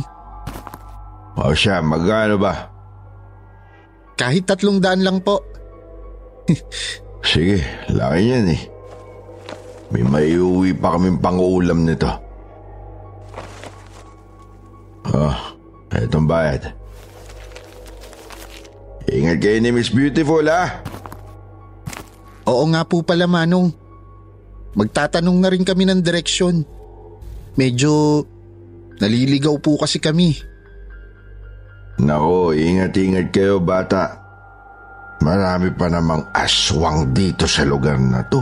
O 1.40 1.56
siya, 1.56 1.80
magkano 1.80 2.36
ba? 2.36 2.68
Kahit 4.20 4.44
tatlong 4.44 4.84
daan 4.84 5.00
lang 5.00 5.24
po. 5.24 5.40
Sige, 7.28 7.60
laki 7.92 8.24
yan 8.32 8.48
eh. 8.56 8.62
May 9.92 10.00
maiuwi 10.00 10.72
pa 10.72 10.96
kaming 10.96 11.20
pang-uulam 11.20 11.84
nito. 11.84 12.08
Oh, 15.12 15.36
etong 15.92 16.24
bayad. 16.24 16.72
Ingat 19.12 19.44
kayo 19.44 19.60
ni 19.60 19.76
Miss 19.76 19.92
Beautiful 19.92 20.48
ha. 20.48 20.80
Oo 22.48 22.64
nga 22.72 22.88
po 22.88 23.04
pala 23.04 23.28
manong. 23.28 23.76
Magtatanong 24.72 25.36
na 25.36 25.52
rin 25.52 25.68
kami 25.68 25.84
ng 25.84 26.00
direksyon. 26.00 26.64
Medyo 27.60 28.24
naliligaw 29.04 29.60
po 29.60 29.76
kasi 29.76 30.00
kami. 30.00 30.32
Nako, 32.00 32.56
ingat-ingat 32.56 33.36
kayo 33.36 33.60
bata. 33.60 34.27
Marami 35.18 35.74
pa 35.74 35.90
namang 35.90 36.30
aswang 36.30 37.10
dito 37.10 37.44
sa 37.50 37.66
lugar 37.66 37.98
na 37.98 38.22
to. 38.26 38.40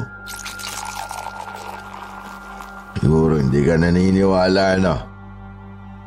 Siguro 2.97 3.39
hindi 3.39 3.61
ka 3.65 3.77
naniniwala, 3.81 4.67
no? 4.81 4.97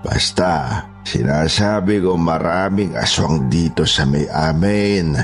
Basta, 0.01 0.83
sinasabi 1.05 2.01
ko 2.01 2.15
maraming 2.15 2.97
aswang 2.97 3.49
dito 3.49 3.85
sa 3.85 4.05
may 4.05 4.25
amin. 4.29 5.17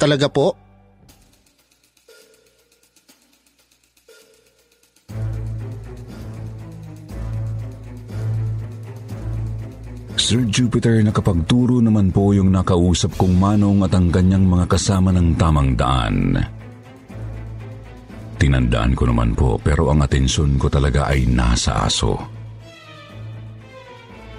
Talaga 0.00 0.26
po? 0.28 0.63
Sir 10.14 10.46
Jupiter 10.46 11.02
nakapagturo 11.02 11.82
naman 11.82 12.14
po 12.14 12.30
yung 12.30 12.54
nakausap 12.54 13.18
kong 13.18 13.34
manong 13.34 13.82
at 13.82 13.92
ang 13.98 14.14
kanyang 14.14 14.46
mga 14.46 14.66
kasama 14.70 15.10
ng 15.10 15.34
tamang 15.34 15.74
daan. 15.74 16.38
Tinandaan 18.38 18.94
ko 18.94 19.10
naman 19.10 19.34
po 19.34 19.58
pero 19.58 19.90
ang 19.90 20.06
atensyon 20.06 20.54
ko 20.54 20.70
talaga 20.70 21.10
ay 21.10 21.26
nasa 21.26 21.86
aso. 21.86 22.14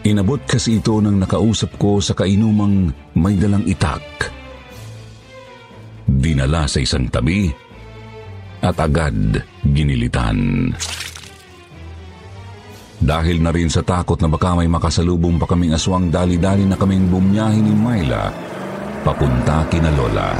Inabot 0.06 0.40
kasi 0.46 0.78
ito 0.78 1.02
ng 1.02 1.18
nakausap 1.26 1.82
ko 1.82 1.98
sa 1.98 2.14
kainumang 2.14 2.94
may 3.18 3.36
dalang 3.36 3.66
itak. 3.66 4.30
Dinala 6.06 6.70
sa 6.70 6.80
isang 6.80 7.10
tabi 7.10 7.50
at 8.62 8.78
agad 8.78 9.42
ginilitan. 9.66 10.70
Dahil 13.06 13.38
na 13.38 13.54
rin 13.54 13.70
sa 13.70 13.86
takot 13.86 14.18
na 14.18 14.26
baka 14.26 14.58
may 14.58 14.66
makasalubong 14.66 15.38
pa 15.38 15.46
kaming 15.46 15.78
aswang 15.78 16.10
dali-dali 16.10 16.66
na 16.66 16.74
kaming 16.74 17.06
bumyahin 17.06 17.62
ni 17.62 17.76
Myla 17.78 18.34
papunta 19.06 19.62
kina 19.70 19.94
Lola. 19.94 20.34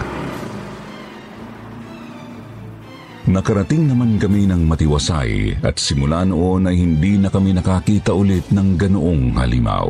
Nakarating 3.30 3.86
naman 3.86 4.18
kami 4.18 4.50
ng 4.50 4.66
matiwasay 4.66 5.62
at 5.62 5.78
simula 5.78 6.26
noon 6.26 6.66
ay 6.66 6.78
hindi 6.78 7.22
na 7.22 7.30
kami 7.30 7.54
nakakita 7.54 8.18
ulit 8.18 8.50
ng 8.50 8.78
ganoong 8.78 9.38
halimaw. 9.38 9.90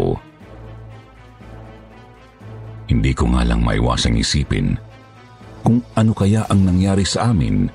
Hindi 2.91 3.11
ko 3.15 3.31
nga 3.31 3.47
lang 3.47 3.63
maiwasang 3.63 4.19
isipin 4.19 4.75
kung 5.63 5.79
ano 5.95 6.11
kaya 6.11 6.43
ang 6.51 6.67
nangyari 6.67 7.07
sa 7.07 7.31
amin 7.31 7.71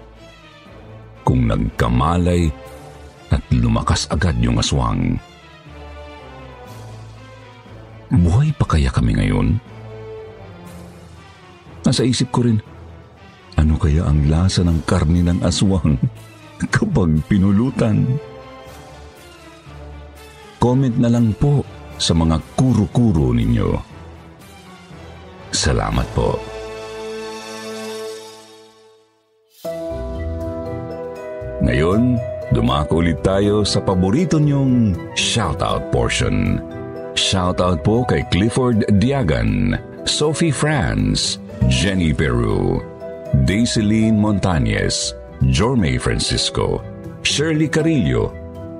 kung 1.25 1.49
nagkamalay 1.49 2.53
at 3.31 3.43
lumakas 3.55 4.11
agad 4.11 4.37
yung 4.43 4.59
aswang. 4.59 5.19
Buhay 8.11 8.51
pa 8.59 8.67
kaya 8.67 8.91
kami 8.91 9.15
ngayon? 9.15 9.63
Nasa 11.87 12.03
isip 12.03 12.35
ko 12.35 12.43
rin, 12.45 12.59
ano 13.55 13.79
kaya 13.79 14.05
ang 14.05 14.27
lasa 14.27 14.67
ng 14.67 14.83
karni 14.83 15.23
ng 15.23 15.41
aswang 15.47 15.95
kapag 16.75 17.23
pinulutan? 17.31 18.19
Comment 20.61 20.93
na 21.01 21.09
lang 21.09 21.33
po 21.39 21.65
sa 21.97 22.13
mga 22.13 22.37
kuro-kuro 22.59 23.33
ninyo. 23.33 23.69
Salamat 25.55 26.05
po. 26.13 26.37
Ngayon, 31.61 32.17
dumako 32.51 33.03
ulit 33.03 33.23
tayo 33.23 33.63
sa 33.63 33.83
paborito 33.83 34.39
niyong 34.39 34.95
shoutout 35.15 35.91
portion. 35.95 36.59
shoutout 37.15 37.83
po 37.83 38.03
kay 38.07 38.25
Clifford 38.31 38.87
Diagan, 38.99 39.77
Sophie 40.07 40.55
Franz, 40.55 41.39
Jenny 41.69 42.15
Peru, 42.15 42.81
Daisyline 43.47 44.17
Montañez, 44.17 45.15
Jorme 45.53 46.01
Francisco, 46.01 46.83
Shirley 47.23 47.69
Carillo, 47.69 48.33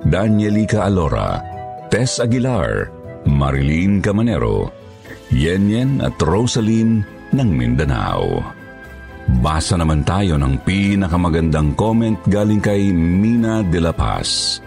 Danielica 0.07 0.89
Alora, 0.89 1.39
Tess 1.93 2.19
Aguilar, 2.19 2.89
Marilyn 3.29 4.01
Camanero, 4.01 4.73
Yenyen 5.31 6.01
at 6.03 6.17
Rosaline 6.19 7.05
ng 7.31 7.49
Mindanao. 7.49 8.60
Basa 9.39 9.79
naman 9.79 10.03
tayo 10.03 10.35
ng 10.35 10.59
pinakamagandang 10.67 11.71
comment 11.79 12.19
galing 12.27 12.59
kay 12.59 12.91
Mina 12.91 13.63
de 13.63 13.79
la 13.79 13.95
Paz. 13.95 14.59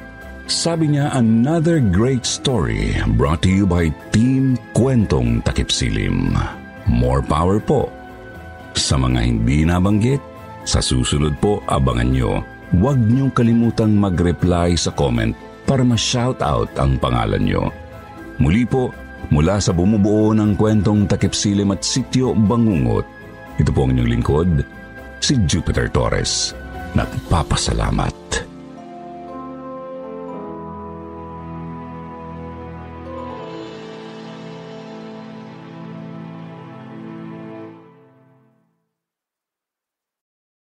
Sabi 0.49 0.97
niya, 0.97 1.13
another 1.13 1.85
great 1.85 2.25
story 2.25 2.97
brought 3.21 3.45
to 3.45 3.53
you 3.53 3.69
by 3.69 3.93
Team 4.09 4.57
Kwentong 4.73 5.45
Takipsilim. 5.45 6.33
More 6.89 7.21
power 7.21 7.61
po. 7.61 7.93
Sa 8.73 8.97
mga 8.97 9.21
hindi 9.21 9.69
nabanggit, 9.69 10.21
sa 10.65 10.81
susunod 10.81 11.37
po 11.45 11.61
abangan 11.69 12.09
nyo. 12.09 12.41
Huwag 12.73 12.97
niyong 12.97 13.37
kalimutang 13.37 13.93
mag-reply 13.93 14.81
sa 14.81 14.97
comment 14.97 15.37
para 15.69 15.85
ma-shoutout 15.85 16.73
ang 16.81 16.97
pangalan 16.97 17.45
nyo. 17.45 17.69
Muli 18.41 18.65
po, 18.65 18.91
mula 19.29 19.61
sa 19.61 19.77
bumubuo 19.77 20.33
ng 20.33 20.57
kwentong 20.57 21.05
Takipsilim 21.05 21.73
at 21.73 21.85
Sityo 21.85 22.33
Bangungot, 22.35 23.14
ito 23.55 23.71
po 23.71 23.87
ang 23.87 23.95
inyong 23.95 24.11
lingkod, 24.19 24.51
si 25.23 25.39
Jupiter 25.47 25.87
Torres. 25.87 26.55
Nagpapasalamat. 26.95 28.24